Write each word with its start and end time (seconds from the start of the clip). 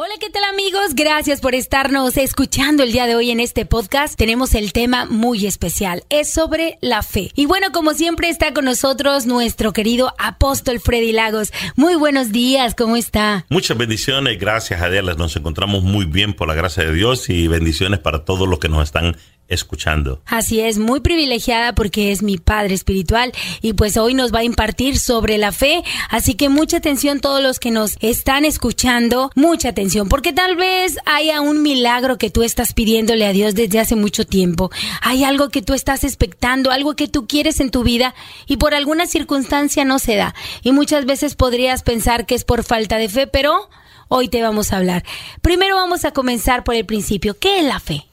Hola, 0.00 0.14
¿qué 0.20 0.30
tal 0.30 0.44
amigos? 0.44 0.94
Gracias 0.94 1.40
por 1.40 1.56
estarnos 1.56 2.16
escuchando 2.18 2.84
el 2.84 2.92
día 2.92 3.08
de 3.08 3.16
hoy 3.16 3.32
en 3.32 3.40
este 3.40 3.66
podcast. 3.66 4.16
Tenemos 4.16 4.54
el 4.54 4.72
tema 4.72 5.06
muy 5.06 5.44
especial, 5.44 6.04
es 6.08 6.32
sobre 6.32 6.78
la 6.80 7.02
fe. 7.02 7.32
Y 7.34 7.46
bueno, 7.46 7.72
como 7.72 7.94
siempre 7.94 8.28
está 8.28 8.54
con 8.54 8.64
nosotros 8.64 9.26
nuestro 9.26 9.72
querido 9.72 10.14
apóstol 10.16 10.78
Freddy 10.78 11.10
Lagos. 11.10 11.52
Muy 11.74 11.96
buenos 11.96 12.30
días, 12.30 12.76
¿cómo 12.76 12.96
está? 12.96 13.44
Muchas 13.48 13.76
bendiciones, 13.76 14.38
gracias 14.38 14.80
a 14.80 14.88
Dios, 14.88 15.18
nos 15.18 15.34
encontramos 15.34 15.82
muy 15.82 16.04
bien 16.04 16.32
por 16.32 16.46
la 16.46 16.54
gracia 16.54 16.84
de 16.84 16.92
Dios 16.92 17.28
y 17.28 17.48
bendiciones 17.48 17.98
para 17.98 18.24
todos 18.24 18.46
los 18.46 18.60
que 18.60 18.68
nos 18.68 18.84
están 18.84 19.16
escuchando. 19.48 20.20
Así 20.26 20.60
es, 20.60 20.78
muy 20.78 21.00
privilegiada 21.00 21.74
porque 21.74 22.12
es 22.12 22.22
mi 22.22 22.36
padre 22.36 22.74
espiritual 22.74 23.32
y 23.62 23.72
pues 23.72 23.96
hoy 23.96 24.14
nos 24.14 24.32
va 24.32 24.40
a 24.40 24.44
impartir 24.44 24.98
sobre 24.98 25.38
la 25.38 25.52
fe, 25.52 25.82
así 26.10 26.34
que 26.34 26.48
mucha 26.48 26.76
atención 26.76 27.20
todos 27.20 27.42
los 27.42 27.58
que 27.58 27.70
nos 27.70 27.96
están 28.00 28.44
escuchando, 28.44 29.30
mucha 29.34 29.70
atención, 29.70 30.08
porque 30.08 30.32
tal 30.32 30.56
vez 30.56 30.98
haya 31.06 31.40
un 31.40 31.62
milagro 31.62 32.18
que 32.18 32.30
tú 32.30 32.42
estás 32.42 32.74
pidiéndole 32.74 33.26
a 33.26 33.32
Dios 33.32 33.54
desde 33.54 33.80
hace 33.80 33.96
mucho 33.96 34.26
tiempo, 34.26 34.70
hay 35.00 35.24
algo 35.24 35.48
que 35.48 35.62
tú 35.62 35.72
estás 35.72 36.04
expectando, 36.04 36.70
algo 36.70 36.94
que 36.94 37.08
tú 37.08 37.26
quieres 37.26 37.60
en 37.60 37.70
tu 37.70 37.82
vida 37.82 38.14
y 38.46 38.58
por 38.58 38.74
alguna 38.74 39.06
circunstancia 39.06 39.84
no 39.84 39.98
se 39.98 40.16
da 40.16 40.34
y 40.62 40.72
muchas 40.72 41.06
veces 41.06 41.34
podrías 41.34 41.82
pensar 41.82 42.26
que 42.26 42.34
es 42.34 42.44
por 42.44 42.64
falta 42.64 42.98
de 42.98 43.08
fe, 43.08 43.26
pero 43.26 43.70
hoy 44.08 44.28
te 44.28 44.42
vamos 44.42 44.72
a 44.72 44.76
hablar. 44.76 45.04
Primero 45.40 45.76
vamos 45.76 46.04
a 46.04 46.12
comenzar 46.12 46.64
por 46.64 46.74
el 46.74 46.84
principio, 46.84 47.38
¿qué 47.38 47.60
es 47.60 47.64
la 47.64 47.80
fe? 47.80 48.04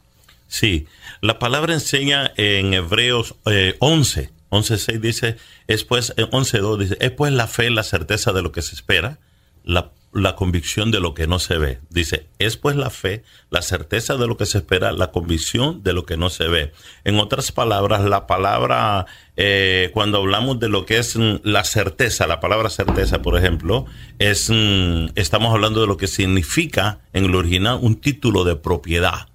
Sí, 0.48 0.88
la 1.22 1.40
palabra 1.40 1.74
enseña 1.74 2.32
en 2.38 2.74
Hebreos 2.74 3.36
eh, 3.46 3.76
11, 3.80 4.32
11.6 4.50 5.00
dice, 5.00 5.38
es 5.68 5.84
pues, 5.84 6.16
11.2 6.16 6.78
dice, 6.78 6.98
es 7.00 7.12
pues 7.12 7.32
la 7.34 7.48
fe, 7.48 7.70
la 7.70 7.84
certeza 7.84 8.34
de 8.34 8.41
lo 8.41 8.52
que 8.52 8.62
se 8.62 8.76
espera, 8.76 9.20
la, 9.64 9.91
la 10.16 10.36
convicción 10.36 10.91
de 10.91 11.02
lo 11.02 11.14
que 11.14 11.28
no 11.28 11.40
se 11.40 11.58
ve. 11.58 11.80
Dice, 11.90 12.28
es 12.40 12.55
pues 12.55 12.78
la 12.78 12.90
fe, 12.90 13.24
la 13.50 13.62
certeza 13.62 14.16
de 14.16 14.28
lo 14.28 14.38
que 14.38 14.46
se 14.46 14.60
espera, 14.60 14.94
la 14.94 15.12
convicción 15.12 15.84
de 15.84 15.91
lo 15.91 16.05
que 16.05 16.16
no 16.16 16.30
se 16.30 16.48
ve. 16.48 16.71
En 17.04 17.20
otras 17.20 17.52
palabras, 17.52 18.05
la 18.05 18.26
palabra, 18.26 19.08
eh, 19.36 19.90
cuando 19.93 20.20
hablamos 20.20 20.60
de 20.60 20.70
lo 20.70 20.86
que 20.86 20.99
es 20.99 21.18
mm, 21.18 21.41
la 21.43 21.66
certeza, 21.66 22.27
la 22.27 22.40
palabra 22.40 22.70
certeza, 22.70 23.21
por 23.21 23.38
ejemplo, 23.38 23.86
es, 24.18 24.49
mm, 24.49 25.08
estamos 25.16 25.54
hablando 25.54 25.82
de 25.82 25.88
lo 25.88 25.98
que 25.98 26.08
significa 26.08 26.99
en 27.12 27.26
el 27.26 27.36
original 27.36 27.80
un 27.82 27.99
título 27.99 28.46
de 28.46 28.55
propiedad. 28.55 29.27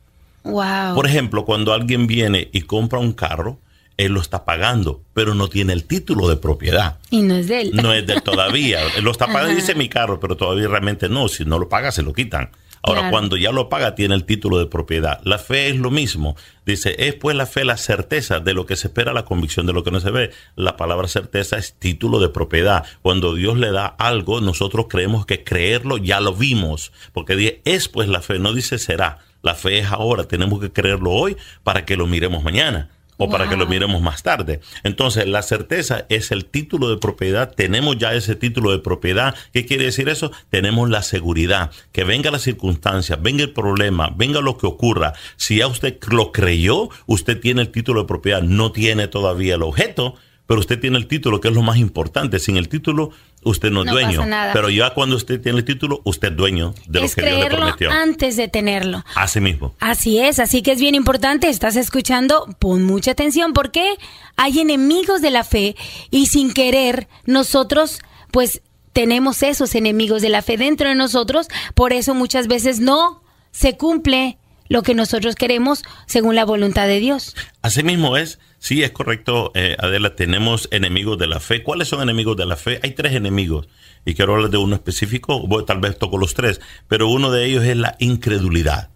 Wow. 0.44 0.94
Por 0.94 1.06
ejemplo, 1.06 1.44
cuando 1.44 1.72
alguien 1.72 2.06
viene 2.06 2.48
y 2.52 2.62
compra 2.62 2.98
un 2.98 3.12
carro, 3.12 3.58
él 3.96 4.12
lo 4.12 4.20
está 4.20 4.44
pagando, 4.46 5.02
pero 5.12 5.34
no 5.34 5.48
tiene 5.48 5.72
el 5.74 5.84
título 5.84 6.28
de 6.28 6.36
propiedad. 6.36 6.98
Y 7.10 7.20
no 7.22 7.34
es 7.34 7.48
de 7.48 7.60
él. 7.60 7.70
No 7.74 7.92
es 7.92 8.06
de 8.06 8.14
él 8.14 8.22
todavía. 8.22 8.80
Él 8.96 9.05
lo 9.05 9.11
está 9.11 9.27
pagando, 9.27 9.55
dice 9.55 9.74
mi 9.74 9.88
carro, 9.91 10.18
pero 10.18 10.36
todavía 10.36 10.68
realmente 10.68 11.08
no. 11.11 11.28
Si 11.28 11.44
no 11.44 11.58
lo 11.58 11.68
paga, 11.68 11.92
se 11.92 12.02
lo 12.02 12.14
quitan. 12.14 12.50
Ahora, 12.83 13.00
Claro. 13.00 13.12
cuando 13.12 13.36
ya 13.36 13.52
lo 13.52 13.68
paga, 13.68 13.94
tiene 13.94 14.14
el 14.14 14.24
título 14.24 14.58
de 14.58 14.64
propiedad. 14.64 15.20
La 15.24 15.36
fe 15.36 15.68
es 15.68 15.77
lo 15.77 15.91
mismo. 15.91 16.34
Dice, 16.64 16.94
es 16.98 17.14
pues 17.14 17.36
la 17.36 17.44
fe 17.44 17.66
la 17.66 17.77
certeza 17.77 18.41
de 18.41 18.55
lo 18.55 18.64
que 18.64 18.77
se 18.77 18.86
espera, 18.86 19.12
la 19.12 19.27
convicción 19.27 19.66
de 19.66 19.74
lo 19.74 19.84
que 19.84 19.91
no 19.91 20.00
se 20.00 20.11
ve. 20.11 20.30
La 20.56 20.78
palabra 20.78 21.06
certeza 21.06 21.58
es 21.58 21.74
título 21.74 22.20
de 22.20 22.30
propiedad. 22.30 22.86
Cuando 23.02 23.34
Dios 23.34 23.58
le 23.58 23.70
da 23.70 23.84
algo, 23.84 24.41
nosotros 24.41 24.86
creemos 24.88 25.27
que 25.27 25.44
creerlo 25.44 25.98
ya 25.98 26.20
lo 26.20 26.33
vimos. 26.33 26.91
Porque 27.12 27.36
dice, 27.36 27.61
es 27.66 27.88
pues 27.91 28.08
la 28.08 28.22
fe, 28.22 28.38
no 28.38 28.55
dice 28.55 28.78
será. 28.78 29.18
La 29.42 29.55
fe 29.55 29.78
es 29.78 29.86
ahora, 29.86 30.24
tenemos 30.24 30.60
que 30.60 30.72
creerlo 30.72 31.10
hoy 31.10 31.36
para 31.62 31.84
que 31.84 31.96
lo 31.96 32.06
miremos 32.06 32.42
mañana 32.42 32.91
o 33.20 33.28
para 33.28 33.48
que 33.50 33.56
lo 33.56 33.66
miremos 33.66 34.00
más 34.00 34.22
tarde. 34.22 34.60
Entonces, 34.83 35.27
la 35.27 35.42
certeza 35.42 36.06
es 36.08 36.30
el 36.30 36.46
título 36.46 36.88
de 36.88 36.96
propiedad. 36.96 37.52
Tenemos 37.55 37.98
ya 37.98 38.14
ese 38.14 38.34
título 38.34 38.70
de 38.70 38.78
propiedad. 38.78 39.34
¿Qué 39.52 39.66
quiere 39.66 39.84
decir 39.84 40.08
eso? 40.08 40.33
Tenemos 40.48 40.88
la 40.88 41.02
seguridad. 41.02 41.70
Que 41.92 42.05
venga 42.05 42.30
la 42.30 42.38
circunstancia, 42.38 43.16
venga 43.16 43.42
el 43.42 43.52
problema, 43.52 44.11
venga 44.16 44.41
lo 44.41 44.56
que 44.56 44.66
ocurra. 44.66 45.12
Si 45.36 45.58
ya 45.58 45.66
usted 45.66 45.98
lo 46.11 46.33
creyó, 46.33 46.88
usted 47.05 47.38
tiene 47.38 47.61
el 47.61 47.68
título 47.68 48.00
de 48.00 48.08
propiedad. 48.08 48.41
No 48.41 48.72
tiene 48.72 49.06
todavía 49.06 49.56
el 49.56 49.62
objeto, 49.64 50.14
pero 50.50 50.58
usted 50.58 50.80
tiene 50.80 50.98
el 50.98 51.06
título, 51.06 51.40
que 51.40 51.46
es 51.46 51.55
lo 51.55 51.62
más 51.62 51.77
importante. 51.77 52.40
Sin 52.40 52.56
el 52.56 52.68
título, 52.68 53.11
usted 53.44 53.70
no 53.70 53.83
es 53.83 53.86
No 53.86 53.92
dueño. 53.92 54.16
pasa 54.16 54.27
nada. 54.27 54.52
Pero 54.52 54.68
ya 54.68 54.92
cuando 54.94 55.14
usted 55.14 55.40
tiene 55.40 55.58
el 55.58 55.64
título, 55.64 56.00
usted 56.02 56.33
es 56.33 56.36
dueño 56.36 56.74
de 56.88 57.05
es 57.05 57.16
lo 57.16 57.22
que 57.22 57.30
Dios 57.30 57.40
le 57.44 57.50
prometió. 57.50 57.88
antes 57.92 58.34
de 58.36 58.48
tenerlo. 58.48 59.05
Así 59.14 59.38
mismo. 59.40 59.77
Así 59.78 60.18
es, 60.18 60.40
así 60.40 60.62
que 60.62 60.72
es 60.72 60.80
bien 60.80 60.96
importante, 60.96 61.48
estás 61.48 61.77
escuchando, 61.77 62.48
pon 62.58 62.83
mucha 62.83 63.12
atención 63.12 63.52
porque 63.52 63.94
hay 64.34 64.58
enemigos 64.58 65.22
de 65.22 65.30
la 65.30 65.44
fe 65.44 65.77
y 66.11 66.27
sin 66.27 66.52
querer 66.52 67.06
nosotros 67.27 68.00
pues 68.32 68.61
tenemos 68.92 69.44
esos 69.44 69.77
enemigos 69.77 70.20
de 70.20 70.30
la 70.30 70.42
fe 70.42 70.56
dentro 70.56 70.88
de 70.88 70.96
nosotros, 70.96 71.46
por 71.77 71.92
eso 71.92 72.12
muchas 72.17 72.48
veces 72.48 72.80
no 72.80 73.22
se 73.52 73.77
cumple 73.77 74.36
lo 74.70 74.83
que 74.83 74.95
nosotros 74.95 75.35
queremos 75.35 75.83
según 76.07 76.36
la 76.36 76.47
voluntad 76.47 76.86
de 76.86 77.01
Dios. 77.01 77.36
Así 77.61 77.83
mismo 77.83 78.17
es, 78.17 78.39
sí 78.58 78.83
es 78.83 78.92
correcto, 78.92 79.51
eh, 79.55 79.77
Adela, 79.79 80.14
tenemos 80.14 80.69
enemigos 80.70 81.19
de 81.19 81.27
la 81.27 81.41
fe. 81.41 81.63
¿Cuáles 81.63 81.89
son 81.89 82.01
enemigos 82.01 82.36
de 82.39 82.47
la 82.47 82.57
fe? 82.57 82.80
Hay 82.83 82.92
tres 82.92 83.14
enemigos 83.14 83.69
y 84.07 84.14
quiero 84.14 84.35
hablar 84.35 84.48
de 84.48 84.57
uno 84.57 84.77
específico, 84.77 85.47
tal 85.67 85.80
vez 85.80 85.98
toco 85.98 86.17
los 86.17 86.35
tres, 86.35 86.61
pero 86.89 87.09
uno 87.09 87.30
de 87.30 87.45
ellos 87.45 87.64
es 87.64 87.77
la 87.77 87.97
incredulidad. 87.98 88.91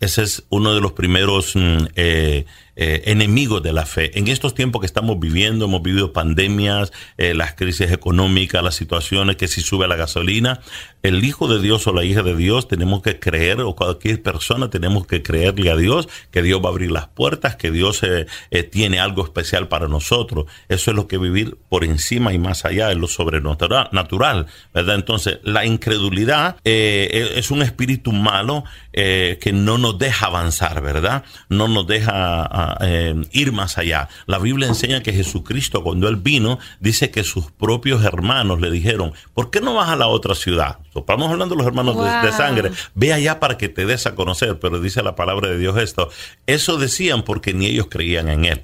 Ese 0.00 0.22
es 0.22 0.44
uno 0.48 0.74
de 0.74 0.80
los 0.80 0.92
primeros 0.92 1.54
mm, 1.54 1.86
eh, 1.94 2.46
eh, 2.74 3.02
enemigos 3.04 3.62
de 3.62 3.74
la 3.74 3.84
fe. 3.84 4.18
En 4.18 4.28
estos 4.28 4.54
tiempos 4.54 4.80
que 4.80 4.86
estamos 4.86 5.20
viviendo, 5.20 5.66
hemos 5.66 5.82
vivido 5.82 6.14
pandemias, 6.14 6.90
eh, 7.18 7.34
las 7.34 7.52
crisis 7.54 7.90
económicas, 7.90 8.64
las 8.64 8.76
situaciones 8.76 9.36
que 9.36 9.46
si 9.46 9.60
sube 9.60 9.86
la 9.86 9.96
gasolina, 9.96 10.60
el 11.02 11.22
hijo 11.22 11.48
de 11.48 11.60
Dios 11.60 11.86
o 11.86 11.92
la 11.92 12.04
hija 12.04 12.22
de 12.22 12.34
Dios 12.34 12.68
tenemos 12.68 13.02
que 13.02 13.18
creer, 13.18 13.60
o 13.60 13.76
cualquier 13.76 14.22
persona 14.22 14.70
tenemos 14.70 15.06
que 15.06 15.22
creerle 15.22 15.70
a 15.70 15.76
Dios, 15.76 16.08
que 16.30 16.40
Dios 16.40 16.62
va 16.62 16.68
a 16.68 16.70
abrir 16.70 16.90
las 16.92 17.08
puertas, 17.08 17.56
que 17.56 17.70
Dios 17.70 18.00
eh, 18.04 18.26
tiene 18.62 19.00
algo 19.00 19.22
especial 19.22 19.68
para 19.68 19.88
nosotros. 19.88 20.46
Eso 20.70 20.92
es 20.92 20.96
lo 20.96 21.08
que 21.08 21.18
vivir 21.18 21.58
por 21.68 21.84
encima 21.84 22.32
y 22.32 22.38
más 22.38 22.64
allá 22.64 22.88
de 22.88 22.94
lo 22.94 23.06
sobrenatural, 23.06 23.90
natural, 23.92 24.46
¿verdad? 24.72 24.94
Entonces, 24.94 25.40
la 25.42 25.66
incredulidad 25.66 26.56
eh, 26.64 27.32
es 27.36 27.50
un 27.50 27.60
espíritu 27.60 28.12
malo 28.12 28.64
que 28.92 29.52
no 29.54 29.78
nos 29.78 29.98
deja 29.98 30.26
avanzar, 30.26 30.82
¿verdad? 30.82 31.24
No 31.48 31.66
nos 31.66 31.86
deja 31.86 32.61
eh, 32.80 33.14
ir 33.32 33.52
más 33.52 33.78
allá. 33.78 34.08
La 34.26 34.38
Biblia 34.38 34.68
enseña 34.68 35.02
que 35.02 35.12
Jesucristo, 35.12 35.82
cuando 35.82 36.08
Él 36.08 36.16
vino, 36.16 36.58
dice 36.80 37.10
que 37.10 37.24
sus 37.24 37.50
propios 37.50 38.04
hermanos 38.04 38.60
le 38.60 38.70
dijeron, 38.70 39.12
¿por 39.34 39.50
qué 39.50 39.60
no 39.60 39.74
vas 39.74 39.88
a 39.88 39.96
la 39.96 40.06
otra 40.08 40.34
ciudad? 40.34 40.78
Estamos 40.94 41.30
hablando 41.30 41.54
de 41.54 41.58
los 41.58 41.66
hermanos 41.66 41.96
de- 42.22 42.32
sangre. 42.32 42.70
Ve 42.94 43.12
allá 43.12 43.40
para 43.40 43.56
que 43.58 43.68
te 43.68 43.86
des 43.86 44.06
a 44.06 44.14
conocer, 44.14 44.58
pero 44.58 44.80
dice 44.80 45.02
la 45.02 45.14
palabra 45.14 45.48
de 45.48 45.58
Dios 45.58 45.76
esto. 45.78 46.10
Eso 46.46 46.76
decían 46.78 47.22
porque 47.22 47.52
ni 47.54 47.66
ellos 47.66 47.86
creían 47.90 48.28
en 48.28 48.44
Él. 48.44 48.62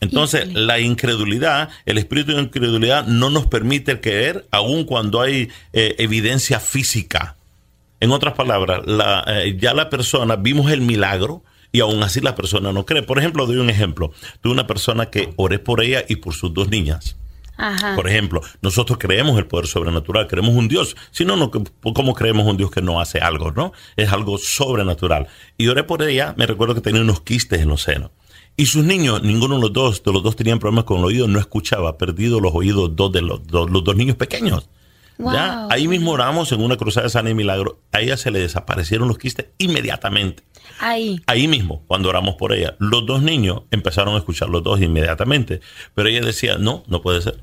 Entonces, 0.00 0.44
Híjole. 0.46 0.64
la 0.66 0.78
incredulidad, 0.78 1.70
el 1.84 1.98
espíritu 1.98 2.32
de 2.34 2.42
incredulidad 2.42 3.06
no 3.06 3.30
nos 3.30 3.46
permite 3.46 4.00
creer 4.00 4.46
aun 4.52 4.84
cuando 4.84 5.20
hay 5.20 5.48
eh, 5.72 5.96
evidencia 5.98 6.60
física. 6.60 7.34
En 8.00 8.12
otras 8.12 8.34
palabras, 8.34 8.82
la, 8.86 9.24
eh, 9.26 9.56
ya 9.58 9.74
la 9.74 9.90
persona, 9.90 10.36
vimos 10.36 10.70
el 10.70 10.82
milagro 10.82 11.42
y 11.72 11.80
aún 11.80 12.02
así 12.02 12.20
la 12.20 12.34
persona 12.34 12.72
no 12.72 12.84
cree. 12.86 13.02
Por 13.02 13.18
ejemplo, 13.18 13.46
doy 13.46 13.56
un 13.58 13.70
ejemplo. 13.70 14.12
Tuve 14.40 14.52
una 14.52 14.66
persona 14.66 15.06
que 15.06 15.32
oré 15.36 15.58
por 15.58 15.82
ella 15.82 16.04
y 16.08 16.16
por 16.16 16.34
sus 16.34 16.52
dos 16.54 16.68
niñas. 16.68 17.16
Ajá. 17.60 17.96
Por 17.96 18.08
ejemplo, 18.08 18.40
nosotros 18.62 18.98
creemos 18.98 19.36
el 19.36 19.46
poder 19.46 19.66
sobrenatural, 19.66 20.28
creemos 20.28 20.54
un 20.54 20.68
Dios. 20.68 20.96
Si 21.10 21.24
no, 21.24 21.34
no, 21.36 21.50
¿cómo 21.50 22.14
creemos 22.14 22.46
un 22.46 22.56
Dios 22.56 22.70
que 22.70 22.80
no 22.80 23.00
hace 23.00 23.18
algo, 23.18 23.50
no? 23.50 23.72
Es 23.96 24.12
algo 24.12 24.38
sobrenatural. 24.38 25.26
Y 25.56 25.66
oré 25.66 25.82
por 25.82 26.02
ella, 26.02 26.34
me 26.38 26.46
recuerdo 26.46 26.74
que 26.76 26.80
tenía 26.80 27.00
unos 27.02 27.20
quistes 27.22 27.60
en 27.60 27.68
los 27.68 27.82
senos. 27.82 28.12
Y 28.56 28.66
sus 28.66 28.84
niños, 28.84 29.22
ninguno 29.22 29.56
de 29.56 29.60
los 29.62 29.72
dos, 29.72 30.02
de 30.04 30.12
los 30.12 30.22
dos 30.22 30.36
tenían 30.36 30.58
problemas 30.60 30.84
con 30.84 30.98
el 30.98 31.04
oído, 31.04 31.28
no 31.28 31.38
escuchaba, 31.40 31.98
perdido 31.98 32.40
los 32.40 32.52
oídos 32.54 32.94
dos 32.94 33.12
de 33.12 33.22
los, 33.22 33.44
dos- 33.46 33.70
los 33.70 33.82
dos 33.84 33.96
niños 33.96 34.16
pequeños. 34.16 34.68
¿Ya? 35.18 35.66
Ahí 35.70 35.88
mismo 35.88 36.12
oramos 36.12 36.52
en 36.52 36.60
una 36.60 36.76
cruzada 36.76 37.04
de 37.04 37.10
sana 37.10 37.30
y 37.30 37.34
milagro. 37.34 37.80
A 37.92 38.00
ella 38.00 38.16
se 38.16 38.30
le 38.30 38.38
desaparecieron 38.38 39.08
los 39.08 39.18
quistes 39.18 39.46
inmediatamente. 39.58 40.44
Ahí. 40.78 41.20
Ahí 41.26 41.48
mismo, 41.48 41.82
cuando 41.86 42.08
oramos 42.08 42.36
por 42.36 42.52
ella, 42.52 42.76
los 42.78 43.04
dos 43.04 43.22
niños 43.22 43.62
empezaron 43.70 44.14
a 44.14 44.18
escuchar 44.18 44.48
los 44.48 44.62
dos 44.62 44.80
inmediatamente. 44.80 45.60
Pero 45.94 46.08
ella 46.08 46.20
decía, 46.20 46.56
no, 46.58 46.84
no 46.86 47.02
puede 47.02 47.20
ser. 47.20 47.42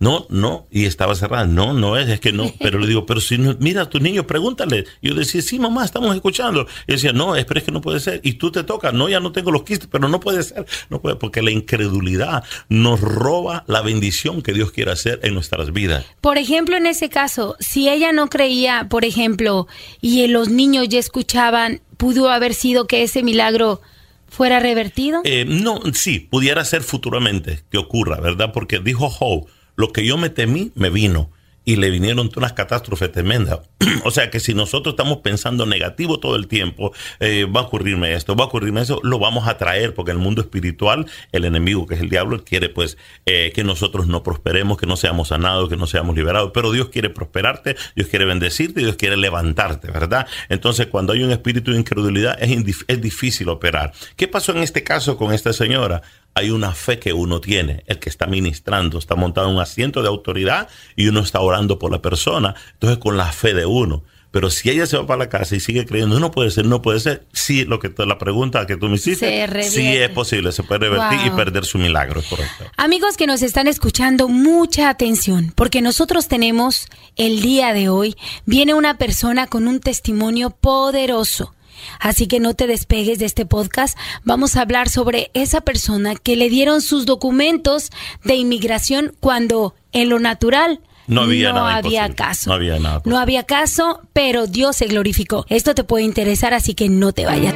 No, 0.00 0.26
no, 0.28 0.66
y 0.70 0.86
estaba 0.86 1.14
cerrada. 1.14 1.46
No, 1.46 1.72
no 1.72 1.96
es, 1.96 2.08
es 2.08 2.20
que 2.20 2.32
no. 2.32 2.52
Pero 2.60 2.78
le 2.78 2.86
digo, 2.86 3.06
pero 3.06 3.20
si 3.20 3.38
no, 3.38 3.56
mira 3.60 3.82
a 3.82 3.90
tus 3.90 4.00
niños, 4.00 4.26
pregúntale. 4.26 4.84
Y 5.00 5.08
yo 5.08 5.14
decía, 5.14 5.40
sí, 5.42 5.58
mamá, 5.58 5.84
estamos 5.84 6.14
escuchando. 6.14 6.66
Y 6.86 6.92
decía, 6.92 7.12
no, 7.12 7.36
es, 7.36 7.44
pero 7.44 7.58
es 7.58 7.64
que 7.64 7.72
no 7.72 7.80
puede 7.80 8.00
ser. 8.00 8.20
Y 8.22 8.34
tú 8.34 8.50
te 8.50 8.64
tocas, 8.64 8.92
no, 8.92 9.08
ya 9.08 9.20
no 9.20 9.32
tengo 9.32 9.50
los 9.50 9.62
quistes, 9.62 9.88
pero 9.90 10.08
no 10.08 10.20
puede 10.20 10.42
ser. 10.42 10.66
No 10.90 11.00
puede, 11.00 11.16
porque 11.16 11.42
la 11.42 11.50
incredulidad 11.50 12.44
nos 12.68 13.00
roba 13.00 13.64
la 13.66 13.82
bendición 13.82 14.42
que 14.42 14.52
Dios 14.52 14.72
quiere 14.72 14.92
hacer 14.92 15.20
en 15.22 15.34
nuestras 15.34 15.72
vidas. 15.72 16.04
Por 16.20 16.38
ejemplo, 16.38 16.76
en 16.76 16.86
ese 16.86 17.08
caso, 17.08 17.56
si 17.60 17.88
ella 17.88 18.12
no 18.12 18.28
creía, 18.28 18.88
por 18.88 19.04
ejemplo, 19.04 19.68
y 20.00 20.26
los 20.26 20.48
niños 20.48 20.88
ya 20.88 20.98
escuchaban, 20.98 21.80
pudo 21.96 22.30
haber 22.30 22.54
sido 22.54 22.86
que 22.86 23.02
ese 23.02 23.22
milagro 23.22 23.80
fuera 24.28 24.60
revertido. 24.60 25.20
Eh, 25.24 25.44
no, 25.46 25.80
sí, 25.92 26.18
pudiera 26.18 26.64
ser 26.64 26.82
futuramente 26.82 27.60
que 27.70 27.78
ocurra, 27.78 28.20
¿verdad? 28.20 28.52
Porque 28.52 28.80
dijo 28.80 29.08
Job, 29.08 29.46
lo 29.76 29.92
que 29.92 30.06
yo 30.06 30.16
me 30.16 30.30
temí, 30.30 30.72
me 30.74 30.90
vino. 30.90 31.30
y 31.64 31.76
le 31.76 31.90
vinieron 31.90 32.30
unas 32.36 32.52
catástrofes 32.52 33.10
tremendas. 33.10 33.60
o 34.04 34.10
sea 34.10 34.30
que 34.30 34.40
si 34.40 34.54
nosotros 34.54 34.92
estamos 34.92 35.18
pensando 35.18 35.66
negativo 35.66 36.20
todo 36.20 36.36
el 36.36 36.46
tiempo, 36.46 36.92
eh, 37.20 37.44
va 37.44 37.60
a 37.60 37.62
ocurrirme 37.64 38.12
esto, 38.12 38.36
va 38.36 38.44
a 38.44 38.48
ocurrirme 38.48 38.82
eso, 38.82 39.00
lo 39.02 39.18
vamos 39.18 39.48
a 39.48 39.56
traer 39.56 39.94
porque 39.94 40.12
el 40.12 40.18
mundo 40.18 40.42
espiritual, 40.42 41.06
el 41.32 41.44
enemigo 41.44 41.86
que 41.86 41.94
es 41.94 42.00
el 42.00 42.10
diablo, 42.10 42.44
quiere 42.44 42.68
pues 42.68 42.98
eh, 43.24 43.52
que 43.54 43.64
nosotros 43.64 44.06
no 44.06 44.22
prosperemos, 44.22 44.76
que 44.78 44.86
no 44.86 44.96
seamos 44.96 45.28
sanados, 45.28 45.68
que 45.68 45.76
no 45.76 45.86
seamos 45.86 46.14
liberados. 46.14 46.50
Pero 46.52 46.70
Dios 46.70 46.90
quiere 46.90 47.10
prosperarte, 47.10 47.76
Dios 47.96 48.08
quiere 48.08 48.26
bendecirte, 48.26 48.80
Dios 48.80 48.96
quiere 48.96 49.16
levantarte, 49.16 49.90
¿verdad? 49.90 50.26
Entonces 50.48 50.88
cuando 50.88 51.14
hay 51.14 51.22
un 51.22 51.30
espíritu 51.30 51.72
de 51.72 51.78
incredulidad 51.78 52.36
es, 52.42 52.84
es 52.86 53.00
difícil 53.00 53.48
operar. 53.48 53.92
¿Qué 54.16 54.28
pasó 54.28 54.52
en 54.52 54.58
este 54.58 54.82
caso 54.82 55.16
con 55.16 55.32
esta 55.32 55.52
señora? 55.52 56.02
Hay 56.34 56.50
una 56.50 56.72
fe 56.72 56.98
que 56.98 57.12
uno 57.12 57.40
tiene, 57.40 57.84
el 57.86 57.98
que 57.98 58.10
está 58.10 58.26
ministrando, 58.26 58.98
está 58.98 59.14
montado 59.14 59.48
en 59.48 59.56
un 59.56 59.62
asiento 59.62 60.02
de 60.02 60.08
autoridad 60.08 60.68
y 60.96 61.06
uno 61.08 61.20
está 61.20 61.40
orando 61.40 61.78
por 61.78 61.92
la 61.92 62.02
persona, 62.02 62.54
entonces 62.72 62.98
con 62.98 63.16
la 63.16 63.32
fe 63.32 63.54
de 63.54 63.66
uno. 63.66 64.02
Pero 64.32 64.50
si 64.50 64.68
ella 64.68 64.84
se 64.86 64.96
va 64.96 65.06
para 65.06 65.18
la 65.18 65.28
casa 65.28 65.54
y 65.54 65.60
sigue 65.60 65.86
creyendo, 65.86 66.18
no 66.18 66.32
puede 66.32 66.50
ser, 66.50 66.66
no 66.66 66.82
puede 66.82 66.98
ser, 66.98 67.24
sí, 67.32 67.64
lo 67.64 67.78
que 67.78 67.94
la 68.04 68.18
pregunta 68.18 68.66
que 68.66 68.76
tú 68.76 68.88
me 68.88 68.96
hiciste, 68.96 69.46
sí 69.62 69.86
es 69.86 70.10
posible, 70.10 70.50
se 70.50 70.64
puede 70.64 70.88
revertir 70.88 71.20
y 71.24 71.30
perder 71.30 71.64
su 71.64 71.78
milagro, 71.78 72.20
correcto. 72.28 72.64
Amigos 72.76 73.16
que 73.16 73.28
nos 73.28 73.42
están 73.42 73.68
escuchando, 73.68 74.26
mucha 74.26 74.88
atención, 74.88 75.52
porque 75.54 75.82
nosotros 75.82 76.26
tenemos 76.26 76.88
el 77.14 77.42
día 77.42 77.72
de 77.74 77.88
hoy, 77.88 78.16
viene 78.44 78.74
una 78.74 78.98
persona 78.98 79.46
con 79.46 79.68
un 79.68 79.78
testimonio 79.78 80.50
poderoso 80.50 81.53
Así 82.00 82.26
que 82.26 82.40
no 82.40 82.54
te 82.54 82.66
despegues 82.66 83.18
de 83.18 83.26
este 83.26 83.46
podcast. 83.46 83.98
Vamos 84.24 84.56
a 84.56 84.62
hablar 84.62 84.88
sobre 84.88 85.30
esa 85.34 85.60
persona 85.60 86.14
que 86.16 86.36
le 86.36 86.48
dieron 86.48 86.80
sus 86.80 87.06
documentos 87.06 87.90
de 88.24 88.36
inmigración 88.36 89.14
cuando 89.20 89.74
en 89.92 90.08
lo 90.08 90.18
natural 90.18 90.80
no 91.06 91.22
había, 91.22 92.14
caso. 92.14 92.50
No 92.50 92.56
había 92.56 92.78
nada. 92.78 93.02
No 93.04 93.18
había 93.18 93.44
caso, 93.44 94.00
pero 94.12 94.46
Dios 94.46 94.76
se 94.76 94.86
glorificó. 94.86 95.44
Esto 95.48 95.74
te 95.74 95.84
puede 95.84 96.04
interesar, 96.04 96.54
así 96.54 96.74
que 96.74 96.88
no 96.88 97.12
te 97.12 97.26
vayas. 97.26 97.54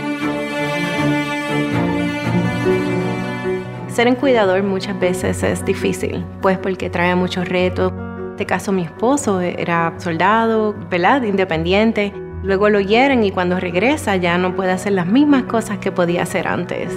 Ser 3.94 4.08
un 4.08 4.14
cuidador 4.16 4.62
muchas 4.62 4.98
veces 5.00 5.42
es 5.42 5.64
difícil, 5.64 6.24
pues 6.40 6.58
porque 6.58 6.90
trae 6.90 7.14
muchos 7.14 7.48
retos. 7.48 7.92
En 7.92 8.30
este 8.32 8.46
caso, 8.46 8.70
mi 8.70 8.82
esposo 8.82 9.40
era 9.40 9.94
soldado, 9.98 10.74
¿verdad? 10.90 11.22
Independiente 11.22 12.12
Luego 12.42 12.68
lo 12.68 12.80
hieren 12.80 13.24
y 13.24 13.32
cuando 13.32 13.58
regresa 13.58 14.14
ya 14.16 14.38
no 14.38 14.54
puede 14.54 14.70
hacer 14.70 14.92
las 14.92 15.06
mismas 15.06 15.44
cosas 15.44 15.78
que 15.78 15.90
podía 15.90 16.22
hacer 16.22 16.46
antes. 16.46 16.92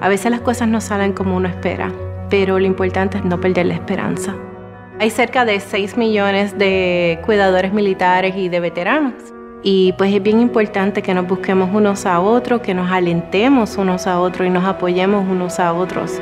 A 0.00 0.08
veces 0.08 0.30
las 0.30 0.40
cosas 0.40 0.68
no 0.68 0.80
salen 0.80 1.14
como 1.14 1.36
uno 1.36 1.48
espera, 1.48 1.90
pero 2.28 2.58
lo 2.58 2.66
importante 2.66 3.18
es 3.18 3.24
no 3.24 3.40
perder 3.40 3.66
la 3.66 3.74
esperanza. 3.74 4.34
Hay 5.00 5.10
cerca 5.10 5.44
de 5.44 5.60
6 5.60 5.96
millones 5.96 6.58
de 6.58 7.18
cuidadores 7.24 7.72
militares 7.72 8.34
y 8.36 8.48
de 8.48 8.60
veteranos. 8.60 9.14
Y 9.62 9.94
pues 9.96 10.12
es 10.14 10.22
bien 10.22 10.40
importante 10.40 11.02
que 11.02 11.14
nos 11.14 11.26
busquemos 11.26 11.70
unos 11.72 12.04
a 12.04 12.20
otros, 12.20 12.60
que 12.60 12.74
nos 12.74 12.90
alentemos 12.90 13.78
unos 13.78 14.06
a 14.06 14.20
otros 14.20 14.46
y 14.46 14.50
nos 14.50 14.64
apoyemos 14.64 15.26
unos 15.28 15.58
a 15.58 15.72
otros. 15.72 16.20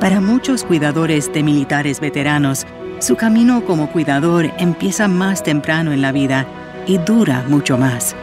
Para 0.00 0.20
muchos 0.20 0.64
cuidadores 0.64 1.32
de 1.32 1.42
militares 1.42 2.00
veteranos, 2.00 2.66
su 2.98 3.16
camino 3.16 3.62
como 3.64 3.92
cuidador 3.92 4.50
empieza 4.58 5.06
más 5.06 5.42
temprano 5.42 5.92
en 5.92 6.02
la 6.02 6.12
vida 6.12 6.46
y 6.86 6.98
dura 6.98 7.44
mucho 7.48 7.78
más. 7.78 8.14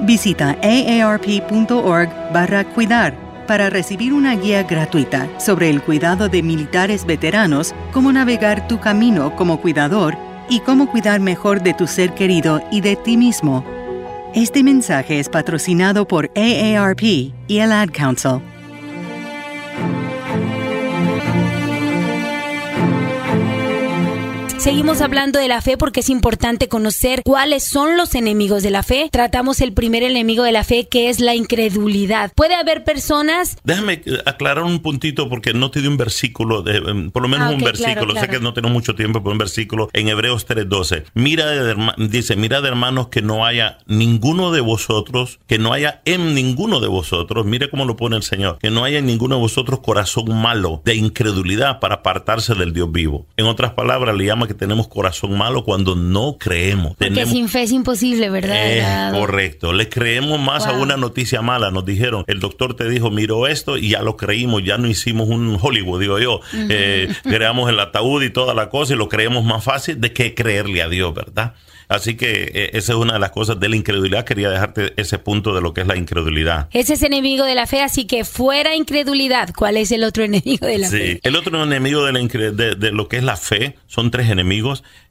Visita 0.00 0.56
aarp.org 0.62 2.08
barra 2.32 2.64
cuidar 2.64 3.14
para 3.46 3.70
recibir 3.70 4.12
una 4.12 4.36
guía 4.36 4.62
gratuita 4.62 5.26
sobre 5.40 5.70
el 5.70 5.82
cuidado 5.82 6.28
de 6.28 6.42
militares 6.42 7.04
veteranos, 7.06 7.74
cómo 7.92 8.12
navegar 8.12 8.68
tu 8.68 8.78
camino 8.78 9.34
como 9.34 9.60
cuidador 9.60 10.16
y 10.50 10.60
cómo 10.60 10.90
cuidar 10.90 11.20
mejor 11.20 11.62
de 11.62 11.74
tu 11.74 11.86
ser 11.86 12.14
querido 12.14 12.62
y 12.70 12.82
de 12.82 12.96
ti 12.96 13.16
mismo. 13.16 13.64
Este 14.34 14.62
mensaje 14.62 15.18
es 15.18 15.28
patrocinado 15.28 16.06
por 16.06 16.30
AARP 16.36 17.02
y 17.02 17.32
el 17.48 17.72
Ad 17.72 17.88
Council. 17.88 18.40
Seguimos 24.58 25.02
hablando 25.02 25.38
de 25.38 25.46
la 25.46 25.62
fe 25.62 25.76
porque 25.76 26.00
es 26.00 26.10
importante 26.10 26.66
conocer 26.66 27.22
cuáles 27.22 27.62
son 27.62 27.96
los 27.96 28.16
enemigos 28.16 28.64
de 28.64 28.70
la 28.70 28.82
fe. 28.82 29.08
Tratamos 29.12 29.60
el 29.60 29.72
primer 29.72 30.02
enemigo 30.02 30.42
de 30.42 30.50
la 30.50 30.64
fe 30.64 30.88
que 30.88 31.08
es 31.10 31.20
la 31.20 31.36
incredulidad. 31.36 32.32
Puede 32.34 32.56
haber 32.56 32.82
personas... 32.82 33.56
Déjame 33.62 34.02
aclarar 34.26 34.64
un 34.64 34.80
puntito 34.80 35.28
porque 35.28 35.54
no 35.54 35.70
te 35.70 35.80
di 35.80 35.86
un 35.86 35.96
versículo, 35.96 36.62
de, 36.62 36.78
em, 36.78 37.12
por 37.12 37.22
lo 37.22 37.28
menos 37.28 37.52
ah, 37.52 37.54
un 37.54 37.62
versículo, 37.62 38.14
sé 38.16 38.26
que 38.28 38.40
no 38.40 38.52
tengo 38.52 38.68
mucho 38.68 38.96
tiempo, 38.96 39.22
pero 39.22 39.30
un 39.30 39.38
versículo 39.38 39.90
en 39.92 40.08
Hebreos 40.08 40.44
3.12. 40.48 41.04
Mira, 41.14 41.46
dice, 41.96 42.34
mirad 42.34 42.66
hermanos 42.66 43.08
que 43.08 43.22
no 43.22 43.46
haya 43.46 43.78
ninguno 43.86 44.50
de 44.50 44.60
vosotros, 44.60 45.38
que 45.46 45.60
no 45.60 45.72
haya 45.72 46.02
en 46.04 46.34
ninguno 46.34 46.80
de 46.80 46.88
vosotros, 46.88 47.46
mire 47.46 47.70
cómo 47.70 47.84
lo 47.84 47.94
pone 47.94 48.16
el 48.16 48.24
Señor, 48.24 48.58
que 48.58 48.72
no 48.72 48.82
haya 48.82 48.98
en 48.98 49.06
ninguno 49.06 49.36
de 49.36 49.40
vosotros 49.40 49.78
corazón 49.80 50.34
malo 50.34 50.82
de 50.84 50.96
incredulidad 50.96 51.78
para 51.78 51.96
apartarse 51.96 52.56
del 52.56 52.72
Dios 52.72 52.90
vivo. 52.90 53.24
En 53.36 53.46
otras 53.46 53.72
palabras, 53.74 54.16
le 54.16 54.24
llama 54.24 54.47
que 54.48 54.54
tenemos 54.54 54.88
corazón 54.88 55.38
malo 55.38 55.64
cuando 55.64 55.94
no 55.94 56.36
creemos. 56.38 56.96
Porque 56.96 57.26
sin 57.26 57.48
fe 57.48 57.62
es 57.62 57.72
imposible, 57.72 58.30
¿verdad? 58.30 59.12
correcto. 59.12 59.72
Le 59.72 59.88
creemos 59.88 60.40
más 60.40 60.66
a 60.66 60.72
una 60.72 60.96
noticia 60.96 61.42
mala. 61.42 61.70
Nos 61.70 61.84
dijeron, 61.84 62.24
el 62.26 62.40
doctor 62.40 62.74
te 62.74 62.88
dijo, 62.88 63.10
miro 63.10 63.46
esto 63.46 63.76
y 63.76 63.90
ya 63.90 64.02
lo 64.02 64.16
creímos, 64.16 64.64
ya 64.64 64.78
no 64.78 64.88
hicimos 64.88 65.28
un 65.28 65.58
Hollywood, 65.60 66.00
digo 66.00 66.18
yo. 66.18 66.40
Eh, 66.52 67.08
creamos 67.22 67.70
el 67.70 67.78
ataúd 67.78 68.22
y 68.22 68.30
toda 68.30 68.54
la 68.54 68.68
cosa 68.70 68.94
y 68.94 68.96
lo 68.96 69.08
creemos 69.08 69.44
más 69.44 69.62
fácil 69.62 70.00
de 70.00 70.12
que 70.12 70.34
creerle 70.34 70.82
a 70.82 70.88
Dios, 70.88 71.14
¿verdad? 71.14 71.54
Así 71.88 72.16
que 72.16 72.50
eh, 72.54 72.70
esa 72.74 72.92
es 72.92 72.98
una 72.98 73.14
de 73.14 73.18
las 73.18 73.30
cosas 73.30 73.58
de 73.58 73.68
la 73.68 73.76
incredulidad. 73.76 74.24
Quería 74.24 74.50
dejarte 74.50 74.92
ese 74.96 75.18
punto 75.18 75.54
de 75.54 75.62
lo 75.62 75.72
que 75.72 75.80
es 75.80 75.86
la 75.86 75.96
incredulidad. 75.96 76.68
Ese 76.72 76.94
es 76.94 77.02
enemigo 77.02 77.46
de 77.46 77.54
la 77.54 77.66
fe, 77.66 77.80
así 77.80 78.06
que 78.06 78.24
fuera 78.24 78.76
incredulidad. 78.76 79.54
¿Cuál 79.56 79.78
es 79.78 79.90
el 79.90 80.04
otro 80.04 80.22
enemigo 80.24 80.66
de 80.66 80.78
la 80.78 80.90
fe? 80.90 81.20
El 81.22 81.34
otro 81.34 81.62
enemigo 81.62 82.04
de, 82.04 82.12
la 82.12 82.20
de, 82.74 82.92
lo 82.92 83.08
que 83.08 83.16
es 83.16 83.24
la 83.24 83.36
fe, 83.36 83.76
son 83.86 84.10
tres 84.10 84.28
enemigos, 84.28 84.37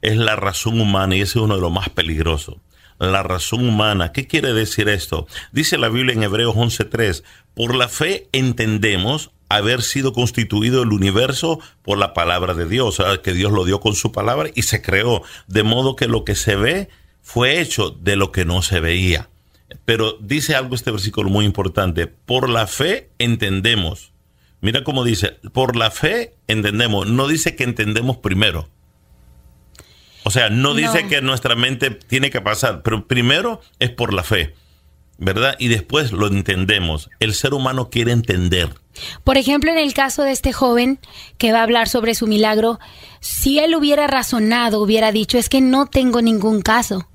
es 0.00 0.16
la 0.16 0.36
razón 0.36 0.80
humana 0.80 1.16
y 1.16 1.20
ese 1.20 1.38
es 1.38 1.44
uno 1.44 1.56
de 1.56 1.60
los 1.60 1.72
más 1.72 1.88
peligrosos 1.88 2.56
la 2.98 3.22
razón 3.22 3.66
humana. 3.68 4.12
¿Qué 4.12 4.26
quiere 4.26 4.52
decir 4.52 4.88
esto? 4.88 5.26
Dice 5.52 5.78
la 5.78 5.88
Biblia 5.88 6.14
en 6.14 6.22
Hebreos 6.22 6.54
11.3, 6.54 7.22
por 7.54 7.74
la 7.74 7.88
fe 7.88 8.28
entendemos 8.32 9.30
haber 9.48 9.82
sido 9.82 10.12
constituido 10.12 10.82
el 10.82 10.92
universo 10.92 11.60
por 11.82 11.98
la 11.98 12.12
palabra 12.12 12.54
de 12.54 12.68
Dios, 12.68 13.00
que 13.22 13.32
Dios 13.32 13.52
lo 13.52 13.64
dio 13.64 13.80
con 13.80 13.94
su 13.94 14.12
palabra 14.12 14.50
y 14.54 14.62
se 14.62 14.82
creó, 14.82 15.22
de 15.46 15.62
modo 15.62 15.96
que 15.96 16.06
lo 16.06 16.24
que 16.24 16.34
se 16.34 16.56
ve 16.56 16.88
fue 17.22 17.60
hecho 17.60 17.90
de 17.90 18.16
lo 18.16 18.30
que 18.30 18.44
no 18.44 18.62
se 18.62 18.80
veía. 18.80 19.30
Pero 19.84 20.16
dice 20.20 20.54
algo 20.54 20.74
este 20.74 20.90
versículo 20.90 21.30
muy 21.30 21.44
importante, 21.44 22.06
por 22.06 22.48
la 22.48 22.66
fe 22.66 23.10
entendemos. 23.18 24.12
Mira 24.60 24.82
cómo 24.82 25.04
dice, 25.04 25.38
por 25.52 25.76
la 25.76 25.90
fe 25.90 26.34
entendemos, 26.46 27.06
no 27.06 27.28
dice 27.28 27.54
que 27.54 27.64
entendemos 27.64 28.18
primero. 28.18 28.68
O 30.28 30.30
sea, 30.30 30.50
no, 30.50 30.68
no. 30.68 30.74
dice 30.74 31.06
que 31.08 31.22
nuestra 31.22 31.54
mente 31.54 31.90
tiene 31.90 32.28
que 32.28 32.42
pasar, 32.42 32.82
pero 32.82 33.06
primero 33.06 33.62
es 33.78 33.88
por 33.88 34.12
la 34.12 34.22
fe. 34.22 34.54
¿verdad? 35.16 35.56
Y 35.58 35.68
después 35.68 36.12
lo 36.12 36.26
entendemos. 36.26 37.08
El 37.18 37.32
ser 37.34 37.54
humano 37.54 37.88
quiere 37.88 38.12
entender. 38.12 38.68
Por 39.24 39.38
ejemplo, 39.38 39.70
en 39.70 39.78
el 39.78 39.94
caso 39.94 40.22
de 40.22 40.32
este 40.32 40.52
joven 40.52 40.98
que 41.38 41.50
va 41.50 41.60
a 41.60 41.62
hablar 41.62 41.88
sobre 41.88 42.14
su 42.14 42.26
milagro, 42.26 42.78
si 43.20 43.58
él 43.58 43.74
hubiera 43.74 44.06
razonado, 44.06 44.82
hubiera 44.82 45.10
dicho, 45.10 45.38
es 45.38 45.48
que 45.48 45.62
no 45.62 45.86
tengo 45.86 46.20
ningún 46.20 46.60
caso. 46.60 47.08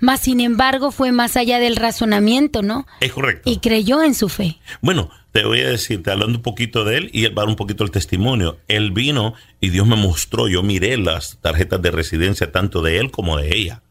Mas, 0.00 0.20
sin 0.20 0.40
embargo, 0.40 0.90
fue 0.90 1.12
más 1.12 1.36
allá 1.36 1.58
del 1.58 1.76
razonamiento, 1.76 2.62
¿no? 2.62 2.86
Es 3.00 3.12
correcto. 3.12 3.48
Y 3.48 3.58
creyó 3.58 4.02
en 4.02 4.14
su 4.14 4.30
fe. 4.30 4.58
Bueno, 4.80 5.10
te 5.34 5.44
voy 5.44 5.62
a 5.62 5.68
decir, 5.68 6.00
te 6.00 6.12
hablando 6.12 6.38
un 6.38 6.42
poquito 6.42 6.84
de 6.84 6.96
él 6.96 7.10
y 7.12 7.24
él 7.24 7.36
va 7.36 7.44
un 7.44 7.56
poquito 7.56 7.82
el 7.82 7.90
testimonio. 7.90 8.58
Él 8.68 8.92
vino 8.92 9.34
y 9.58 9.70
Dios 9.70 9.84
me 9.84 9.96
mostró, 9.96 10.46
yo 10.46 10.62
miré 10.62 10.96
las 10.96 11.38
tarjetas 11.40 11.82
de 11.82 11.90
residencia 11.90 12.52
tanto 12.52 12.82
de 12.82 12.98
él 13.00 13.10
como 13.10 13.36
de 13.36 13.52
ella. 13.52 13.82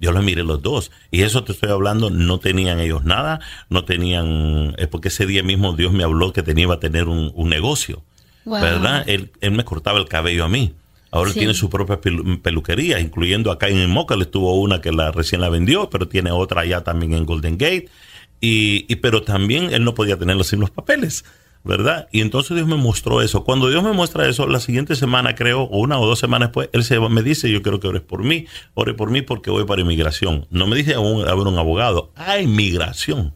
Yo 0.00 0.10
los 0.12 0.24
miré 0.24 0.42
los 0.42 0.62
dos. 0.62 0.90
Y 1.10 1.20
eso 1.20 1.44
te 1.44 1.52
estoy 1.52 1.68
hablando, 1.68 2.08
no 2.08 2.40
tenían 2.40 2.80
ellos 2.80 3.04
nada, 3.04 3.40
no 3.68 3.84
tenían, 3.84 4.74
es 4.78 4.88
porque 4.88 5.08
ese 5.08 5.26
día 5.26 5.42
mismo 5.42 5.74
Dios 5.74 5.92
me 5.92 6.02
habló 6.02 6.32
que 6.32 6.42
tenía 6.42 6.66
a 6.72 6.80
tener 6.80 7.08
un, 7.08 7.30
negocio. 7.46 8.02
¿Verdad? 8.46 9.04
Él, 9.06 9.32
él, 9.42 9.50
me 9.50 9.66
cortaba 9.66 9.98
el 9.98 10.08
cabello 10.08 10.46
a 10.46 10.48
mí. 10.48 10.72
Ahora 11.10 11.30
tiene 11.30 11.52
su 11.52 11.68
propia 11.68 12.00
peluquería, 12.00 13.00
incluyendo 13.00 13.52
acá 13.52 13.68
en 13.68 13.90
Moca, 13.90 14.16
le 14.16 14.24
tuvo 14.24 14.58
una 14.58 14.80
que 14.80 14.92
la 14.92 15.12
recién 15.12 15.42
la 15.42 15.50
vendió, 15.50 15.90
pero 15.90 16.08
tiene 16.08 16.30
otra 16.30 16.62
allá 16.62 16.84
también 16.84 17.12
en 17.12 17.26
Golden 17.26 17.58
Gate. 17.58 17.90
Y, 18.40 18.84
y 18.88 18.96
pero 18.96 19.22
también 19.22 19.72
él 19.72 19.84
no 19.84 19.94
podía 19.94 20.18
tenerlo 20.18 20.44
sin 20.44 20.60
los 20.60 20.70
papeles. 20.70 21.24
¿verdad? 21.66 22.08
Y 22.12 22.20
entonces 22.20 22.54
Dios 22.54 22.68
me 22.68 22.76
mostró 22.76 23.20
eso. 23.20 23.44
Cuando 23.44 23.68
Dios 23.68 23.82
me 23.82 23.92
muestra 23.92 24.28
eso, 24.28 24.46
la 24.46 24.60
siguiente 24.60 24.94
semana 24.94 25.34
creo, 25.34 25.62
o 25.62 25.78
una 25.80 25.98
o 25.98 26.06
dos 26.06 26.18
semanas 26.18 26.48
después, 26.48 26.70
Él 26.72 26.84
se, 26.84 26.98
me 27.00 27.22
dice, 27.22 27.50
yo 27.50 27.60
quiero 27.60 27.80
que 27.80 27.88
ores 27.88 28.02
por 28.02 28.22
mí, 28.22 28.46
ore 28.74 28.94
por 28.94 29.10
mí 29.10 29.20
porque 29.20 29.50
voy 29.50 29.64
para 29.64 29.82
inmigración. 29.82 30.46
No 30.50 30.66
me 30.68 30.76
dice 30.76 30.94
aún 30.94 31.26
haber 31.26 31.46
un 31.46 31.58
abogado, 31.58 32.12
a 32.14 32.38
inmigración. 32.38 33.34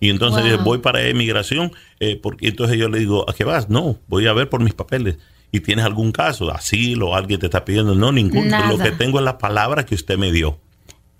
Y 0.00 0.10
entonces 0.10 0.62
voy 0.62 0.78
para 0.78 1.08
inmigración, 1.08 1.72
eh, 2.00 2.16
porque 2.16 2.48
entonces 2.48 2.78
yo 2.78 2.88
le 2.88 3.00
digo, 3.00 3.28
¿a 3.28 3.34
qué 3.34 3.44
vas? 3.44 3.68
No, 3.68 3.98
voy 4.06 4.26
a 4.26 4.32
ver 4.32 4.48
por 4.48 4.62
mis 4.62 4.74
papeles. 4.74 5.18
y 5.50 5.60
tienes 5.60 5.84
algún 5.84 6.12
caso, 6.12 6.50
asilo, 6.52 7.14
alguien 7.14 7.40
te 7.40 7.46
está 7.46 7.64
pidiendo, 7.64 7.94
no, 7.94 8.12
ninguno. 8.12 8.66
Lo 8.66 8.78
que 8.78 8.92
tengo 8.92 9.18
es 9.18 9.24
la 9.24 9.38
palabra 9.38 9.84
que 9.84 9.94
usted 9.94 10.16
me 10.16 10.30
dio. 10.30 10.58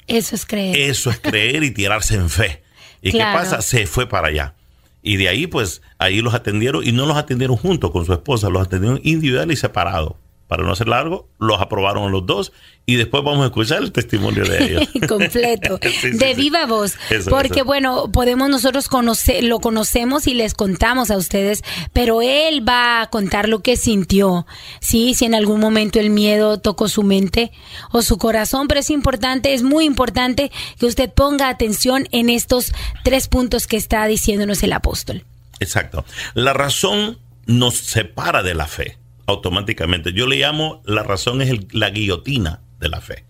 Eso 0.06 0.34
es 0.34 0.46
creer. 0.46 0.76
Eso 0.76 1.10
es 1.10 1.18
creer 1.18 1.62
y 1.62 1.70
tirarse 1.70 2.14
en 2.14 2.30
fe. 2.30 2.62
¿Y 3.02 3.12
qué 3.12 3.18
pasa? 3.18 3.62
Se 3.62 3.86
fue 3.86 4.08
para 4.08 4.28
allá. 4.28 4.54
Y 5.02 5.16
de 5.16 5.28
ahí, 5.28 5.46
pues, 5.46 5.82
ahí 5.98 6.20
los 6.20 6.34
atendieron 6.34 6.86
y 6.86 6.92
no 6.92 7.06
los 7.06 7.16
atendieron 7.16 7.56
juntos 7.56 7.90
con 7.90 8.04
su 8.04 8.12
esposa, 8.12 8.48
los 8.50 8.66
atendieron 8.66 9.00
individual 9.04 9.50
y 9.50 9.56
separado 9.56 10.16
para 10.48 10.64
no 10.64 10.74
ser 10.74 10.88
largo, 10.88 11.28
los 11.38 11.60
aprobaron 11.60 12.10
los 12.10 12.24
dos 12.24 12.52
y 12.86 12.96
después 12.96 13.22
vamos 13.22 13.42
a 13.42 13.46
escuchar 13.46 13.82
el 13.82 13.92
testimonio 13.92 14.44
de 14.44 14.64
ellos. 14.64 14.88
Completo, 15.08 15.78
de 16.02 16.34
viva 16.34 16.64
voz. 16.64 16.96
porque 17.28 17.62
bueno, 17.62 18.10
podemos 18.10 18.48
nosotros 18.48 18.88
conocer, 18.88 19.44
lo 19.44 19.60
conocemos 19.60 20.26
y 20.26 20.32
les 20.32 20.54
contamos 20.54 21.10
a 21.10 21.18
ustedes, 21.18 21.62
pero 21.92 22.22
él 22.22 22.66
va 22.66 23.02
a 23.02 23.10
contar 23.10 23.46
lo 23.46 23.60
que 23.60 23.76
sintió. 23.76 24.46
Sí, 24.80 25.12
si 25.12 25.26
en 25.26 25.34
algún 25.34 25.60
momento 25.60 26.00
el 26.00 26.08
miedo 26.08 26.58
tocó 26.58 26.88
su 26.88 27.02
mente 27.02 27.52
o 27.92 28.00
su 28.00 28.16
corazón, 28.16 28.68
pero 28.68 28.80
es 28.80 28.88
importante, 28.88 29.52
es 29.52 29.62
muy 29.62 29.84
importante 29.84 30.50
que 30.78 30.86
usted 30.86 31.12
ponga 31.12 31.50
atención 31.50 32.08
en 32.10 32.30
estos 32.30 32.72
tres 33.04 33.28
puntos 33.28 33.66
que 33.66 33.76
está 33.76 34.06
diciéndonos 34.06 34.62
el 34.62 34.72
apóstol. 34.72 35.24
Exacto. 35.60 36.06
La 36.32 36.54
razón 36.54 37.18
nos 37.44 37.76
separa 37.76 38.42
de 38.42 38.54
la 38.54 38.66
fe 38.66 38.96
automáticamente. 39.28 40.12
Yo 40.12 40.26
le 40.26 40.36
llamo, 40.36 40.82
la 40.84 41.02
razón 41.02 41.42
es 41.42 41.72
la 41.72 41.90
guillotina 41.90 42.62
de 42.80 42.88
la 42.88 43.00
fe. 43.00 43.27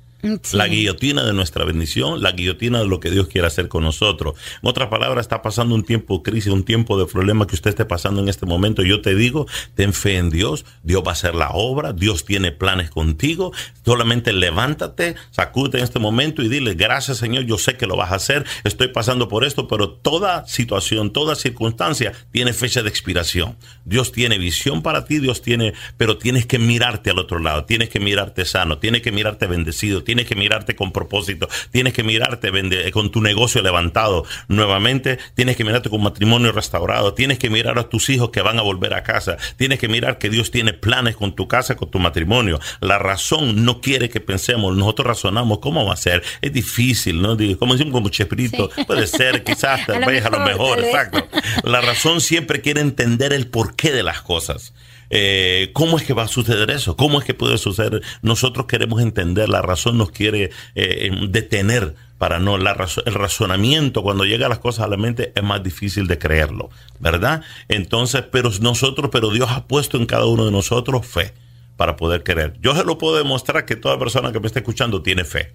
La 0.52 0.66
guillotina 0.66 1.25
de 1.25 1.32
nuestra 1.32 1.64
bendición, 1.64 2.20
la 2.20 2.32
guillotina 2.32 2.80
de 2.80 2.87
lo 2.87 2.98
que 2.98 3.10
Dios 3.10 3.28
quiere 3.28 3.46
hacer 3.46 3.68
con 3.68 3.84
nosotros. 3.84 4.34
En 4.62 4.68
otras 4.68 4.88
palabras, 4.88 5.22
está 5.22 5.42
pasando 5.42 5.76
un 5.76 5.84
tiempo 5.84 6.16
de 6.16 6.22
crisis, 6.22 6.52
un 6.52 6.64
tiempo 6.64 6.98
de 6.98 7.06
problema 7.06 7.46
que 7.46 7.54
usted 7.54 7.70
esté 7.70 7.84
pasando 7.84 8.20
en 8.20 8.28
este 8.28 8.44
momento. 8.44 8.82
Yo 8.82 9.00
te 9.00 9.14
digo, 9.14 9.46
ten 9.76 9.92
fe 9.92 10.16
en 10.16 10.30
Dios, 10.30 10.64
Dios 10.82 11.04
va 11.06 11.10
a 11.10 11.12
hacer 11.12 11.37
la 11.37 11.50
obra, 11.50 11.92
Dios 11.92 12.25
tiene 12.25 12.50
planes 12.50 12.90
contigo. 12.90 13.52
Solamente 13.84 14.32
levántate, 14.32 15.14
sacude 15.30 15.78
en 15.78 15.84
este 15.84 16.00
momento 16.00 16.42
y 16.42 16.48
dile, 16.48 16.75
gracias 16.75 17.18
Señor, 17.18 17.44
yo 17.44 17.56
sé 17.56 17.76
que 17.76 17.87
lo 17.87 17.96
vas 17.96 18.10
a 18.10 18.16
hacer, 18.16 18.44
estoy 18.64 18.88
pasando 18.88 19.28
por 19.28 19.44
esto, 19.44 19.68
pero 19.68 19.90
toda 19.90 20.46
situación, 20.48 21.12
toda 21.12 21.37
circunstancia 21.37 22.12
tiene 22.32 22.52
fecha 22.52 22.82
de 22.82 22.88
expiración. 22.88 23.56
Dios 23.84 24.10
tiene 24.10 24.37
visión 24.38 24.82
para 24.82 25.04
ti, 25.04 25.20
Dios 25.20 25.42
tiene, 25.42 25.75
pero 25.96 26.18
tienes 26.18 26.44
que 26.46 26.58
mirarte 26.58 27.10
al 27.10 27.18
otro 27.18 27.38
lado, 27.38 27.66
tienes 27.66 27.88
que 27.88 28.00
mirarte 28.00 28.44
sano, 28.44 28.78
tienes 28.78 29.02
que 29.02 29.12
mirarte 29.12 29.46
bendecido 29.46 30.02
tienes 30.09 30.25
que 30.25 30.37
mirarte 30.37 30.75
con 30.75 30.91
propósito, 30.91 31.50
tienes 31.71 31.93
que 31.93 32.03
mirarte 32.03 32.50
con 32.93 33.11
tu 33.11 33.21
negocio 33.21 33.61
levantado 33.61 34.25
nuevamente, 34.49 35.19
tienes 35.35 35.55
que 35.55 35.65
mirarte 35.65 35.91
con 35.91 36.03
matrimonio 36.03 36.50
restaurado, 36.50 37.12
tienes 37.12 37.38
que 37.38 37.50
mirar 37.50 37.79
a 37.79 37.91
tus 37.91 38.09
hijos 38.09 38.31
que 38.31 38.41
van 38.41 38.59
a 38.59 38.62
volver 38.62 38.95
a 38.95 39.03
casa, 39.03 39.37
tienes 39.59 39.79
que 39.79 39.87
mirar 39.87 40.17
que 40.17 40.31
Dios 40.31 40.50
tiene 40.50 40.73
planes 40.73 41.15
con 41.15 41.37
tu 41.37 41.47
casa, 41.47 41.77
con 41.77 41.91
tu 41.91 41.99
matrimonio. 41.99 42.59
La 42.81 42.99
razón 42.99 43.67
no 43.67 43.83
quiere 43.83 44.09
que 44.09 44.21
pensemos, 44.21 44.75
nosotros 44.75 45.09
razonamos, 45.09 45.59
¿cómo 45.59 45.85
va 45.85 45.93
a 45.93 45.99
ser? 45.99 46.23
Es 46.41 46.55
difíchil, 46.55 47.21
¿no? 47.21 47.37
Como 47.59 47.75
decimos 47.75 47.93
como 47.93 48.09
Chespirito, 48.09 48.71
puede 48.87 49.07
ser, 49.07 49.45
quizás 49.45 49.85
tal 49.87 50.07
vez 50.07 50.25
a 50.25 50.31
lo 50.31 50.41
mejor, 50.41 50.79
exacto. 50.83 51.29
La 51.65 51.83
razón 51.83 52.23
siempre 52.23 52.62
quiere 52.62 52.81
entender 52.81 53.35
el 53.35 53.49
porqué 53.49 53.93
de 53.93 54.05
las 54.05 54.23
cosas. 54.23 54.73
Eh, 55.11 55.71
¿Cómo 55.73 55.97
es 55.97 56.05
que 56.05 56.12
va 56.12 56.25
a 56.25 56.29
suceder 56.29 56.71
eso? 56.71 56.97
¿Cómo 56.97 57.19
es 57.19 57.25
que 57.25 57.35
puede 57.35 57.59
suceder? 57.59 58.03
Nosotros 58.23 58.67
queremos 58.67 59.00
entender, 59.00 59.49
la 59.49 59.62
razón 59.62 59.99
nos 59.99 60.11
quiere 60.11 60.50
eh, 60.75 61.11
detener 61.29 61.95
para 62.19 62.41
no, 62.41 62.59
la 62.59 62.77
el 63.07 63.15
razonamiento 63.15 64.03
cuando 64.03 64.25
llega 64.25 64.49
las 64.49 64.59
cosas 64.59 64.85
a 64.85 64.88
la 64.88 64.97
mente 64.97 65.33
es 65.35 65.43
más 65.43 65.62
difícil 65.62 66.09
de 66.09 66.19
creerlo, 66.19 66.69
¿verdad? 66.99 67.43
Entonces, 67.69 68.25
pero 68.31 68.50
nosotros, 68.61 69.09
pero 69.12 69.31
Dios 69.31 69.49
ha 69.50 69.67
puesto 69.67 69.97
en 69.97 70.07
cada 70.07 70.27
uno 70.27 70.45
de 70.45 70.50
nosotros 70.50 71.07
fe 71.07 71.33
para 71.77 71.95
poder 71.97 72.25
creer. 72.25 72.55
Yo 72.61 72.75
se 72.75 72.85
lo 72.85 72.99
puedo 72.99 73.17
demostrar 73.17 73.65
que 73.65 73.77
toda 73.77 73.99
persona 73.99 74.33
que 74.33 74.41
me 74.41 74.49
esté 74.49 74.59
escuchando 74.59 75.00
tiene 75.00 75.25
fe. 75.25 75.55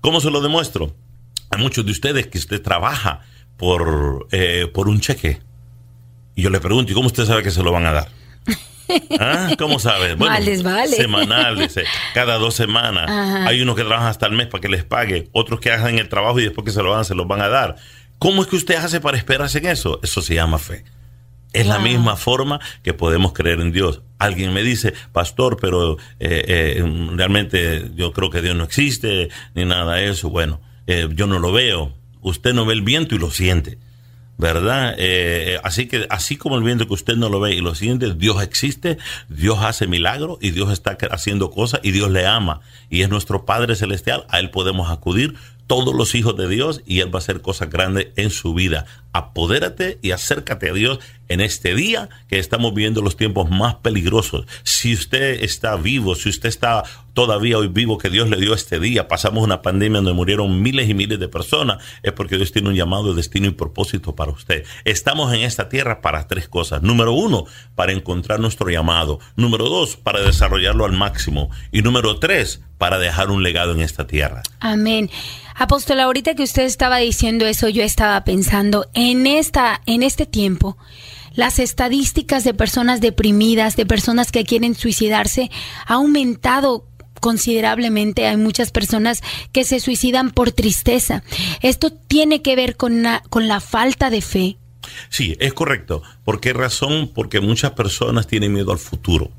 ¿Cómo 0.00 0.20
se 0.20 0.30
lo 0.30 0.40
demuestro? 0.40 0.96
A 1.50 1.58
muchos 1.58 1.84
de 1.84 1.92
ustedes 1.92 2.26
que 2.26 2.38
usted 2.38 2.62
trabaja 2.62 3.20
por, 3.58 4.28
eh, 4.32 4.70
por 4.72 4.88
un 4.88 5.00
cheque. 5.00 5.40
Y 6.34 6.42
yo 6.42 6.50
le 6.50 6.60
pregunto, 6.60 6.92
¿y 6.92 6.94
cómo 6.94 7.08
usted 7.08 7.26
sabe 7.26 7.42
que 7.42 7.50
se 7.50 7.62
lo 7.62 7.70
van 7.70 7.84
a 7.84 7.92
dar? 7.92 8.08
¿Ah? 9.20 9.50
¿Cómo 9.58 9.78
sabes? 9.78 10.16
Bueno, 10.16 10.34
vale. 10.62 10.96
Semanal, 10.96 11.70
cada 12.14 12.36
dos 12.38 12.54
semanas. 12.54 13.08
Hay 13.46 13.60
unos 13.60 13.76
que 13.76 13.84
trabajan 13.84 14.08
hasta 14.08 14.26
el 14.26 14.32
mes 14.32 14.46
para 14.46 14.60
que 14.60 14.68
les 14.68 14.84
pague, 14.84 15.28
otros 15.32 15.60
que 15.60 15.70
hacen 15.70 15.98
el 15.98 16.08
trabajo 16.08 16.40
y 16.40 16.44
después 16.44 16.64
que 16.64 16.72
se 16.72 16.82
lo 16.82 16.90
van, 16.90 17.04
se 17.04 17.14
los 17.14 17.26
van 17.26 17.40
a 17.40 17.48
dar. 17.48 17.76
¿Cómo 18.18 18.42
es 18.42 18.48
que 18.48 18.56
usted 18.56 18.74
hace 18.76 19.00
para 19.00 19.16
esperarse 19.16 19.58
en 19.58 19.66
eso? 19.66 20.00
Eso 20.02 20.22
se 20.22 20.34
llama 20.34 20.58
fe. 20.58 20.84
Es 21.52 21.66
la 21.66 21.78
misma 21.78 22.16
forma 22.16 22.60
que 22.82 22.92
podemos 22.92 23.32
creer 23.32 23.60
en 23.60 23.72
Dios. 23.72 24.02
Alguien 24.18 24.52
me 24.52 24.62
dice, 24.62 24.92
pastor, 25.12 25.56
pero 25.58 25.96
eh, 26.20 26.44
eh, 26.46 27.10
realmente 27.14 27.90
yo 27.94 28.12
creo 28.12 28.28
que 28.28 28.42
Dios 28.42 28.54
no 28.54 28.64
existe, 28.64 29.30
ni 29.54 29.64
nada 29.64 29.94
de 29.94 30.10
eso. 30.10 30.28
Bueno, 30.28 30.60
eh, 30.86 31.08
yo 31.14 31.26
no 31.26 31.38
lo 31.38 31.50
veo. 31.52 31.94
Usted 32.20 32.52
no 32.52 32.66
ve 32.66 32.74
el 32.74 32.82
viento 32.82 33.14
y 33.14 33.18
lo 33.18 33.30
siente. 33.30 33.78
¿Verdad? 34.38 34.94
Eh, 34.98 35.58
así 35.64 35.86
que 35.86 36.06
así 36.10 36.36
como 36.36 36.56
el 36.56 36.62
viento 36.62 36.86
que 36.86 36.94
usted 36.94 37.16
no 37.16 37.28
lo 37.28 37.40
ve 37.40 37.54
y 37.54 37.60
lo 37.60 37.74
siente, 37.74 38.14
Dios 38.14 38.40
existe, 38.42 38.96
Dios 39.28 39.58
hace 39.60 39.88
milagros 39.88 40.38
y 40.40 40.52
Dios 40.52 40.72
está 40.72 40.96
haciendo 41.10 41.50
cosas 41.50 41.80
y 41.82 41.90
Dios 41.90 42.10
le 42.10 42.24
ama 42.26 42.60
y 42.88 43.02
es 43.02 43.10
nuestro 43.10 43.44
Padre 43.44 43.74
Celestial, 43.74 44.24
a 44.28 44.38
Él 44.38 44.50
podemos 44.50 44.90
acudir 44.90 45.34
todos 45.68 45.94
los 45.94 46.16
hijos 46.16 46.34
de 46.36 46.48
Dios 46.48 46.82
y 46.86 47.00
Él 47.00 47.14
va 47.14 47.18
a 47.18 47.22
hacer 47.22 47.42
cosas 47.42 47.70
grandes 47.70 48.08
en 48.16 48.30
su 48.30 48.54
vida. 48.54 48.86
Apodérate 49.12 49.98
y 50.02 50.10
acércate 50.10 50.70
a 50.70 50.72
Dios 50.72 50.98
en 51.28 51.40
este 51.40 51.74
día 51.74 52.08
que 52.28 52.38
estamos 52.38 52.74
viviendo 52.74 53.02
los 53.02 53.16
tiempos 53.16 53.50
más 53.50 53.76
peligrosos. 53.76 54.46
Si 54.62 54.94
usted 54.94 55.44
está 55.44 55.76
vivo, 55.76 56.14
si 56.14 56.30
usted 56.30 56.48
está 56.48 56.84
todavía 57.12 57.58
hoy 57.58 57.68
vivo 57.68 57.98
que 57.98 58.08
Dios 58.10 58.28
le 58.30 58.38
dio 58.38 58.54
este 58.54 58.80
día, 58.80 59.08
pasamos 59.08 59.44
una 59.44 59.60
pandemia 59.60 59.98
donde 59.98 60.14
murieron 60.14 60.62
miles 60.62 60.88
y 60.88 60.94
miles 60.94 61.18
de 61.18 61.28
personas, 61.28 61.82
es 62.02 62.12
porque 62.12 62.36
Dios 62.36 62.52
tiene 62.52 62.70
un 62.70 62.74
llamado, 62.74 63.12
destino 63.12 63.46
y 63.46 63.50
propósito 63.50 64.14
para 64.14 64.32
usted. 64.32 64.64
Estamos 64.84 65.32
en 65.34 65.40
esta 65.40 65.68
tierra 65.68 66.00
para 66.00 66.26
tres 66.28 66.48
cosas. 66.48 66.82
Número 66.82 67.12
uno, 67.12 67.44
para 67.74 67.92
encontrar 67.92 68.40
nuestro 68.40 68.70
llamado. 68.70 69.20
Número 69.36 69.68
dos, 69.68 69.96
para 69.96 70.20
desarrollarlo 70.20 70.86
al 70.86 70.92
máximo. 70.92 71.50
Y 71.72 71.82
número 71.82 72.18
tres, 72.18 72.62
para 72.78 72.98
dejar 72.98 73.30
un 73.30 73.42
legado 73.42 73.72
en 73.72 73.80
esta 73.80 74.06
tierra. 74.06 74.42
Amén. 74.60 75.10
Apóstol, 75.58 75.98
ahorita 75.98 76.36
que 76.36 76.44
usted 76.44 76.62
estaba 76.62 76.98
diciendo 76.98 77.44
eso, 77.44 77.68
yo 77.68 77.82
estaba 77.82 78.22
pensando 78.22 78.86
en 78.94 79.26
esta, 79.26 79.80
en 79.86 80.04
este 80.04 80.24
tiempo, 80.24 80.78
las 81.34 81.58
estadísticas 81.58 82.44
de 82.44 82.54
personas 82.54 83.00
deprimidas, 83.00 83.74
de 83.74 83.84
personas 83.84 84.30
que 84.30 84.44
quieren 84.44 84.76
suicidarse, 84.76 85.50
ha 85.86 85.94
aumentado 85.94 86.86
considerablemente. 87.20 88.28
Hay 88.28 88.36
muchas 88.36 88.70
personas 88.70 89.20
que 89.50 89.64
se 89.64 89.80
suicidan 89.80 90.30
por 90.30 90.52
tristeza. 90.52 91.24
Esto 91.60 91.90
tiene 91.90 92.40
que 92.40 92.54
ver 92.54 92.76
con, 92.76 93.02
con 93.28 93.48
la 93.48 93.58
falta 93.58 94.10
de 94.10 94.22
fe. 94.22 94.58
Sí, 95.08 95.36
es 95.40 95.54
correcto. 95.54 96.02
¿Por 96.24 96.40
qué 96.40 96.52
razón? 96.52 97.10
Porque 97.12 97.40
muchas 97.40 97.72
personas 97.72 98.28
tienen 98.28 98.52
miedo 98.52 98.70
al 98.70 98.78
futuro. 98.78 99.32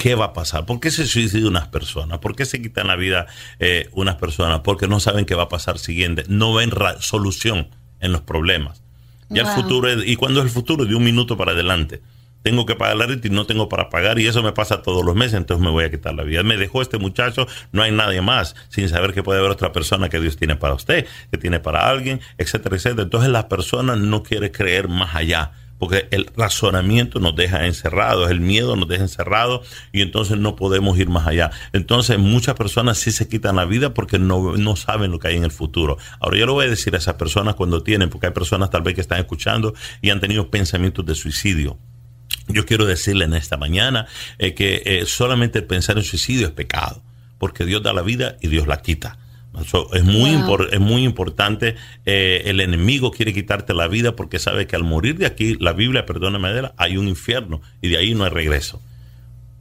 ¿Qué 0.00 0.14
va 0.14 0.24
a 0.24 0.32
pasar? 0.32 0.64
¿Por 0.64 0.80
qué 0.80 0.90
se 0.90 1.06
suicidan 1.06 1.48
unas 1.48 1.68
personas? 1.68 2.20
¿Por 2.20 2.34
qué 2.34 2.46
se 2.46 2.62
quitan 2.62 2.86
la 2.86 2.96
vida 2.96 3.26
eh, 3.58 3.90
unas 3.92 4.16
personas? 4.16 4.60
Porque 4.60 4.88
no 4.88 4.98
saben 4.98 5.26
qué 5.26 5.34
va 5.34 5.42
a 5.42 5.48
pasar 5.50 5.78
siguiente. 5.78 6.24
No 6.26 6.54
ven 6.54 6.70
solución 7.00 7.68
en 8.00 8.12
los 8.12 8.22
problemas. 8.22 8.82
Y 9.28 9.40
el 9.40 9.46
futuro 9.46 10.02
y 10.02 10.16
cuando 10.16 10.40
es 10.40 10.46
el 10.46 10.50
futuro 10.50 10.86
de 10.86 10.94
un 10.94 11.04
minuto 11.04 11.36
para 11.36 11.52
adelante. 11.52 12.00
Tengo 12.42 12.64
que 12.64 12.76
pagar 12.76 12.96
la 12.96 13.04
renta 13.04 13.28
y 13.28 13.30
no 13.30 13.44
tengo 13.44 13.68
para 13.68 13.90
pagar 13.90 14.18
y 14.18 14.26
eso 14.26 14.42
me 14.42 14.52
pasa 14.52 14.80
todos 14.80 15.04
los 15.04 15.14
meses, 15.14 15.34
entonces 15.34 15.62
me 15.62 15.70
voy 15.70 15.84
a 15.84 15.90
quitar 15.90 16.14
la 16.14 16.22
vida. 16.22 16.42
Me 16.42 16.56
dejó 16.56 16.80
este 16.80 16.96
muchacho, 16.96 17.46
no 17.70 17.82
hay 17.82 17.92
nadie 17.92 18.22
más, 18.22 18.56
sin 18.70 18.88
saber 18.88 19.12
que 19.12 19.22
puede 19.22 19.40
haber 19.40 19.50
otra 19.50 19.70
persona 19.70 20.08
que 20.08 20.18
Dios 20.18 20.38
tiene 20.38 20.56
para 20.56 20.72
usted, 20.72 21.06
que 21.30 21.36
tiene 21.36 21.60
para 21.60 21.90
alguien, 21.90 22.22
etcétera, 22.38 22.76
etcétera. 22.76 23.02
Entonces 23.02 23.28
la 23.28 23.50
persona 23.50 23.96
no 23.96 24.22
quiere 24.22 24.50
creer 24.50 24.88
más 24.88 25.14
allá 25.14 25.52
porque 25.80 26.08
el 26.10 26.30
razonamiento 26.36 27.20
nos 27.20 27.34
deja 27.34 27.66
encerrados, 27.66 28.30
el 28.30 28.40
miedo 28.40 28.76
nos 28.76 28.86
deja 28.86 29.04
encerrados 29.04 29.66
y 29.92 30.02
entonces 30.02 30.36
no 30.36 30.54
podemos 30.54 30.98
ir 30.98 31.08
más 31.08 31.26
allá. 31.26 31.50
Entonces 31.72 32.18
muchas 32.18 32.54
personas 32.54 32.98
sí 32.98 33.10
se 33.10 33.28
quitan 33.28 33.56
la 33.56 33.64
vida 33.64 33.94
porque 33.94 34.18
no, 34.18 34.58
no 34.58 34.76
saben 34.76 35.10
lo 35.10 35.18
que 35.18 35.28
hay 35.28 35.36
en 35.36 35.44
el 35.44 35.50
futuro. 35.50 35.96
Ahora 36.20 36.36
yo 36.36 36.44
lo 36.44 36.52
voy 36.52 36.66
a 36.66 36.68
decir 36.68 36.94
a 36.94 36.98
esas 36.98 37.14
personas 37.14 37.54
cuando 37.54 37.82
tienen, 37.82 38.10
porque 38.10 38.26
hay 38.26 38.32
personas 38.34 38.68
tal 38.68 38.82
vez 38.82 38.94
que 38.94 39.00
están 39.00 39.20
escuchando 39.20 39.72
y 40.02 40.10
han 40.10 40.20
tenido 40.20 40.50
pensamientos 40.50 41.06
de 41.06 41.14
suicidio. 41.14 41.78
Yo 42.46 42.66
quiero 42.66 42.84
decirle 42.84 43.24
en 43.24 43.32
esta 43.32 43.56
mañana 43.56 44.06
eh, 44.38 44.52
que 44.52 44.82
eh, 44.84 45.06
solamente 45.06 45.62
pensar 45.62 45.96
en 45.96 46.04
suicidio 46.04 46.46
es 46.46 46.52
pecado, 46.52 47.02
porque 47.38 47.64
Dios 47.64 47.82
da 47.82 47.94
la 47.94 48.02
vida 48.02 48.36
y 48.42 48.48
Dios 48.48 48.66
la 48.66 48.82
quita 48.82 49.19
es, 49.92 50.04
muy 50.04 50.30
es 50.70 50.80
muy 50.80 51.04
importante. 51.04 51.76
Eh, 52.06 52.42
el 52.46 52.60
enemigo 52.60 53.10
quiere 53.10 53.32
quitarte 53.32 53.74
la 53.74 53.88
vida 53.88 54.16
porque 54.16 54.38
sabe 54.38 54.66
que 54.66 54.76
al 54.76 54.84
morir 54.84 55.18
de 55.18 55.26
aquí, 55.26 55.56
la 55.60 55.72
Biblia, 55.72 56.06
perdóname, 56.06 56.48
hay 56.76 56.96
un 56.96 57.08
infierno 57.08 57.60
y 57.80 57.88
de 57.88 57.98
ahí 57.98 58.14
no 58.14 58.24
hay 58.24 58.30
regreso. 58.30 58.82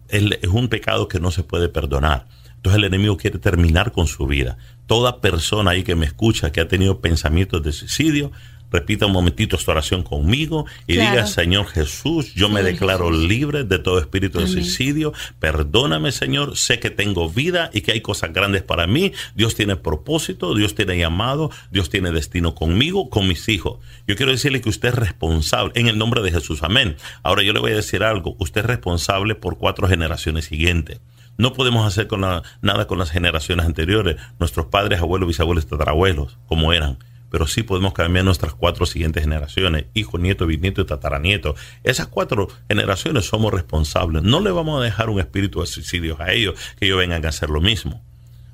Es, 0.07 0.23
es 0.41 0.49
un 0.49 0.67
pecado 0.67 1.07
que 1.07 1.19
no 1.19 1.31
se 1.31 1.43
puede 1.43 1.69
perdonar. 1.69 2.27
Entonces 2.55 2.77
el 2.77 2.83
enemigo 2.83 3.15
quiere 3.15 3.39
terminar 3.39 3.91
con 3.91 4.07
su 4.07 4.27
vida. 4.27 4.57
Toda 4.85 5.21
persona 5.21 5.71
ahí 5.71 5.83
que 5.83 5.95
me 5.95 6.05
escucha 6.05 6.51
que 6.51 6.59
ha 6.59 6.67
tenido 6.67 6.99
pensamientos 6.99 7.63
de 7.63 7.71
suicidio, 7.71 8.31
repita 8.71 9.05
un 9.05 9.11
momentito 9.11 9.55
esta 9.55 9.71
oración 9.71 10.03
conmigo 10.03 10.65
y 10.87 10.93
diga, 10.93 11.25
Señor 11.25 11.67
Jesús, 11.67 12.33
yo 12.33 12.49
me 12.49 12.63
declaro 12.63 13.11
libre 13.11 13.63
de 13.63 13.79
todo 13.79 13.99
espíritu 13.99 14.39
de 14.39 14.47
suicidio. 14.47 15.13
Perdóname, 15.39 16.11
Señor, 16.11 16.57
sé 16.57 16.79
que 16.79 16.89
tengo 16.89 17.29
vida 17.29 17.69
y 17.73 17.81
que 17.81 17.91
hay 17.91 18.01
cosas 18.01 18.33
grandes 18.33 18.63
para 18.63 18.87
mí. 18.87 19.13
Dios 19.35 19.55
tiene 19.55 19.75
propósito, 19.75 20.53
Dios 20.53 20.75
tiene 20.75 20.97
llamado, 20.97 21.51
Dios 21.71 21.89
tiene 21.89 22.11
destino 22.11 22.55
conmigo, 22.55 23.09
con 23.09 23.27
mis 23.27 23.49
hijos. 23.49 23.79
Yo 24.07 24.15
quiero 24.15 24.31
decirle 24.31 24.61
que 24.61 24.69
usted 24.69 24.89
es 24.89 24.95
responsable 24.95 25.73
en 25.75 25.87
el 25.87 25.97
nombre 25.97 26.21
de 26.21 26.31
Jesús. 26.31 26.63
Amén. 26.63 26.97
Ahora 27.23 27.43
yo 27.43 27.53
le 27.53 27.59
voy 27.59 27.71
a 27.71 27.75
decir 27.75 28.03
algo. 28.03 28.35
Usted 28.39 28.61
es 28.61 28.67
responsable 28.67 29.35
por 29.35 29.57
cuatro 29.57 29.87
generaciones 29.87 30.45
siguientes. 30.45 30.99
No 31.37 31.53
podemos 31.53 31.87
hacer 31.87 32.07
con 32.07 32.19
nada 32.19 32.87
con 32.87 32.99
las 32.99 33.11
generaciones 33.11 33.65
anteriores, 33.65 34.17
nuestros 34.39 34.65
padres, 34.65 34.99
abuelos, 34.99 35.29
bisabuelos, 35.29 35.67
tatarabuelos, 35.67 36.37
como 36.47 36.73
eran 36.73 36.97
pero 37.29 37.47
sí 37.47 37.63
podemos 37.63 37.93
cambiar 37.93 38.25
nuestras 38.25 38.53
cuatro 38.53 38.85
siguientes 38.85 39.23
generaciones, 39.23 39.85
hijo, 39.93 40.17
nieto, 40.17 40.45
bisnieto 40.45 40.81
y 40.81 40.85
tataranieto. 40.85 41.55
Esas 41.83 42.07
cuatro 42.07 42.47
generaciones 42.67 43.25
somos 43.25 43.53
responsables. 43.53 44.23
No 44.23 44.39
le 44.39 44.51
vamos 44.51 44.79
a 44.79 44.83
dejar 44.83 45.09
un 45.09 45.19
espíritu 45.19 45.61
de 45.61 45.67
suicidio 45.67 46.17
a 46.19 46.31
ellos, 46.31 46.55
que 46.79 46.85
ellos 46.85 46.97
vengan 46.97 47.25
a 47.25 47.29
hacer 47.29 47.49
lo 47.49 47.61
mismo. 47.61 48.01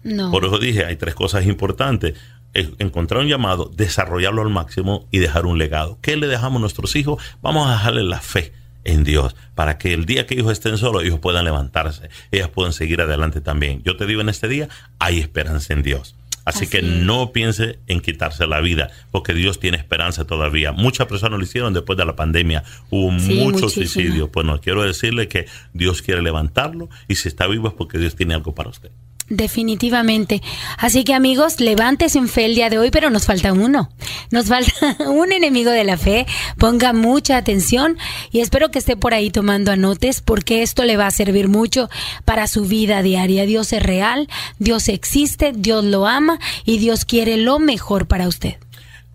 No. 0.04 0.32
Por 0.32 0.46
eso 0.46 0.60
dije, 0.60 0.86
hay 0.86 0.96
tres 0.96 1.16
cosas 1.16 1.46
importantes. 1.46 2.14
Encontrar 2.54 3.22
un 3.22 3.28
llamado, 3.28 3.72
desarrollarlo 3.76 4.42
al 4.42 4.50
máximo 4.50 5.08
y 5.12 5.20
dejar 5.20 5.46
un 5.46 5.58
legado. 5.58 5.98
¿Qué 6.02 6.16
le 6.16 6.28
dejamos 6.28 6.60
a 6.60 6.62
nuestros 6.62 6.96
hijos? 6.96 7.22
Vamos 7.42 7.68
a 7.68 7.72
dejarle 7.72 8.04
la 8.04 8.22
fe 8.22 8.54
en 8.86 9.04
Dios, 9.04 9.36
para 9.56 9.78
que 9.78 9.94
el 9.94 10.06
día 10.06 10.26
que 10.26 10.36
ellos 10.36 10.52
estén 10.52 10.78
solos, 10.78 11.04
ellos 11.04 11.20
puedan 11.20 11.44
levantarse, 11.44 12.10
ellas 12.32 12.50
puedan 12.50 12.72
seguir 12.72 13.02
adelante 13.02 13.42
también. 13.42 13.82
Yo 13.84 13.98
te 13.98 14.06
digo 14.06 14.22
en 14.22 14.30
este 14.30 14.48
día, 14.48 14.70
hay 15.00 15.20
esperanza 15.20 15.74
en 15.74 15.82
Dios. 15.82 16.16
Así, 16.46 16.68
que 16.68 16.84
no 16.84 17.32
piense 17.32 17.80
en 17.88 18.00
quitarse 18.02 18.46
la 18.46 18.62
vida, 18.62 18.92
porque 19.12 19.34
Dios 19.34 19.60
tiene 19.60 19.78
esperanza 19.78 20.26
todavía. 20.26 20.72
Muchas 20.72 21.08
personas 21.08 21.40
lo 21.40 21.44
hicieron 21.44 21.74
después 21.74 21.98
de 21.98 22.06
la 22.06 22.16
pandemia. 22.16 22.64
Hubo 22.92 23.10
muchos 23.12 23.74
suicidios. 23.74 24.30
Pues 24.30 24.46
no, 24.46 24.62
quiero 24.62 24.84
decirle 24.84 25.28
que 25.28 25.48
Dios 25.74 26.04
quiere 26.04 26.22
levantarlo 26.22 26.90
y 27.08 27.16
si 27.16 27.28
está 27.28 27.48
vivo 27.48 27.68
es 27.68 27.74
porque 27.74 27.98
Dios 27.98 28.16
tiene 28.16 28.36
algo 28.36 28.54
para 28.54 28.70
usted. 28.70 28.92
Definitivamente. 29.28 30.44
Así 30.78 31.04
que 31.04 31.16
amigos, 31.16 31.60
levántese 31.60 32.20
en 32.20 32.28
fe 32.28 32.46
el 32.46 32.54
día 32.54 32.70
de 32.70 32.78
hoy, 32.78 32.92
pero 32.92 33.10
nos 33.10 33.26
falta 33.26 33.54
uno. 33.54 33.90
Nos 34.30 34.48
falta 34.48 34.72
un 35.10 35.32
enemigo 35.32 35.72
de 35.72 35.84
la 35.84 35.98
fe. 35.98 36.28
Ponga 36.60 36.94
mucha 36.94 37.38
atención 37.38 37.98
y 38.32 38.42
espero 38.42 38.70
que 38.70 38.78
esté 38.78 38.96
por 38.96 39.16
ahí 39.16 39.32
tomando 39.32 39.72
anotes 39.72 40.22
porque 40.22 40.62
esto 40.62 40.84
le 40.84 40.96
va 40.96 41.08
a 41.08 41.12
servir 41.12 41.48
mucho 41.48 41.90
para 42.24 42.48
su 42.48 42.66
vida 42.66 43.02
diaria. 43.02 43.48
Dios 43.48 43.74
es 43.74 43.82
real, 43.82 44.28
Dios 44.60 44.90
existe, 44.90 45.54
Dios 45.56 45.84
lo 45.84 46.06
ama 46.06 46.40
y 46.64 46.78
Dios 46.78 47.04
quiere 47.04 47.38
lo 47.38 47.58
mejor 47.58 48.08
para 48.08 48.28
usted. 48.28 48.58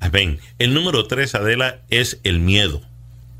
Amén. 0.00 0.40
El 0.58 0.74
número 0.74 1.06
tres, 1.06 1.36
Adela, 1.36 1.82
es 1.88 2.18
el 2.24 2.40
miedo. 2.40 2.80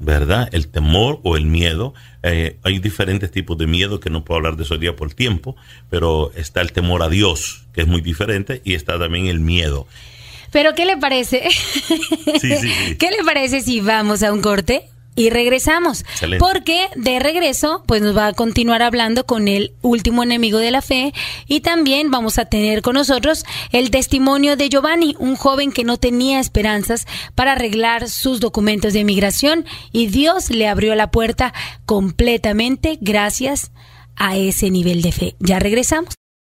¿Verdad? 0.00 0.48
El 0.52 0.68
temor 0.68 1.20
o 1.22 1.36
el 1.36 1.46
miedo. 1.46 1.94
Eh, 2.22 2.56
hay 2.62 2.78
diferentes 2.78 3.30
tipos 3.30 3.56
de 3.58 3.66
miedo 3.66 4.00
que 4.00 4.10
no 4.10 4.24
puedo 4.24 4.38
hablar 4.38 4.56
de 4.56 4.64
eso 4.64 4.78
día 4.78 4.96
por 4.96 5.14
tiempo, 5.14 5.54
pero 5.88 6.32
está 6.34 6.60
el 6.62 6.72
temor 6.72 7.02
a 7.02 7.08
Dios, 7.08 7.64
que 7.72 7.82
es 7.82 7.86
muy 7.86 8.00
diferente, 8.00 8.62
y 8.64 8.74
está 8.74 8.98
también 8.98 9.26
el 9.26 9.40
miedo. 9.40 9.86
Pero 10.50 10.74
¿qué 10.74 10.84
le 10.84 10.96
parece? 10.96 11.42
¿Qué 12.98 13.10
le 13.10 13.24
parece 13.24 13.60
si 13.60 13.80
vamos 13.80 14.22
a 14.22 14.32
un 14.32 14.40
corte? 14.40 14.88
Y 15.20 15.28
regresamos. 15.28 16.06
Porque 16.38 16.88
de 16.96 17.18
regreso, 17.18 17.82
pues 17.86 18.00
nos 18.00 18.16
va 18.16 18.28
a 18.28 18.32
continuar 18.32 18.80
hablando 18.80 19.26
con 19.26 19.48
el 19.48 19.74
último 19.82 20.22
enemigo 20.22 20.56
de 20.56 20.70
la 20.70 20.80
fe 20.80 21.12
y 21.46 21.60
también 21.60 22.10
vamos 22.10 22.38
a 22.38 22.46
tener 22.46 22.80
con 22.80 22.94
nosotros 22.94 23.44
el 23.70 23.90
testimonio 23.90 24.56
de 24.56 24.70
Giovanni, 24.70 25.16
un 25.18 25.36
joven 25.36 25.72
que 25.72 25.84
no 25.84 25.98
tenía 25.98 26.40
esperanzas 26.40 27.06
para 27.34 27.52
arreglar 27.52 28.08
sus 28.08 28.40
documentos 28.40 28.94
de 28.94 29.00
inmigración 29.00 29.66
y 29.92 30.06
Dios 30.06 30.48
le 30.48 30.66
abrió 30.68 30.94
la 30.94 31.10
puerta 31.10 31.52
completamente 31.84 32.96
gracias 33.02 33.72
a 34.16 34.38
ese 34.38 34.70
nivel 34.70 35.02
de 35.02 35.12
fe. 35.12 35.34
Ya 35.38 35.58
regresamos. 35.58 36.19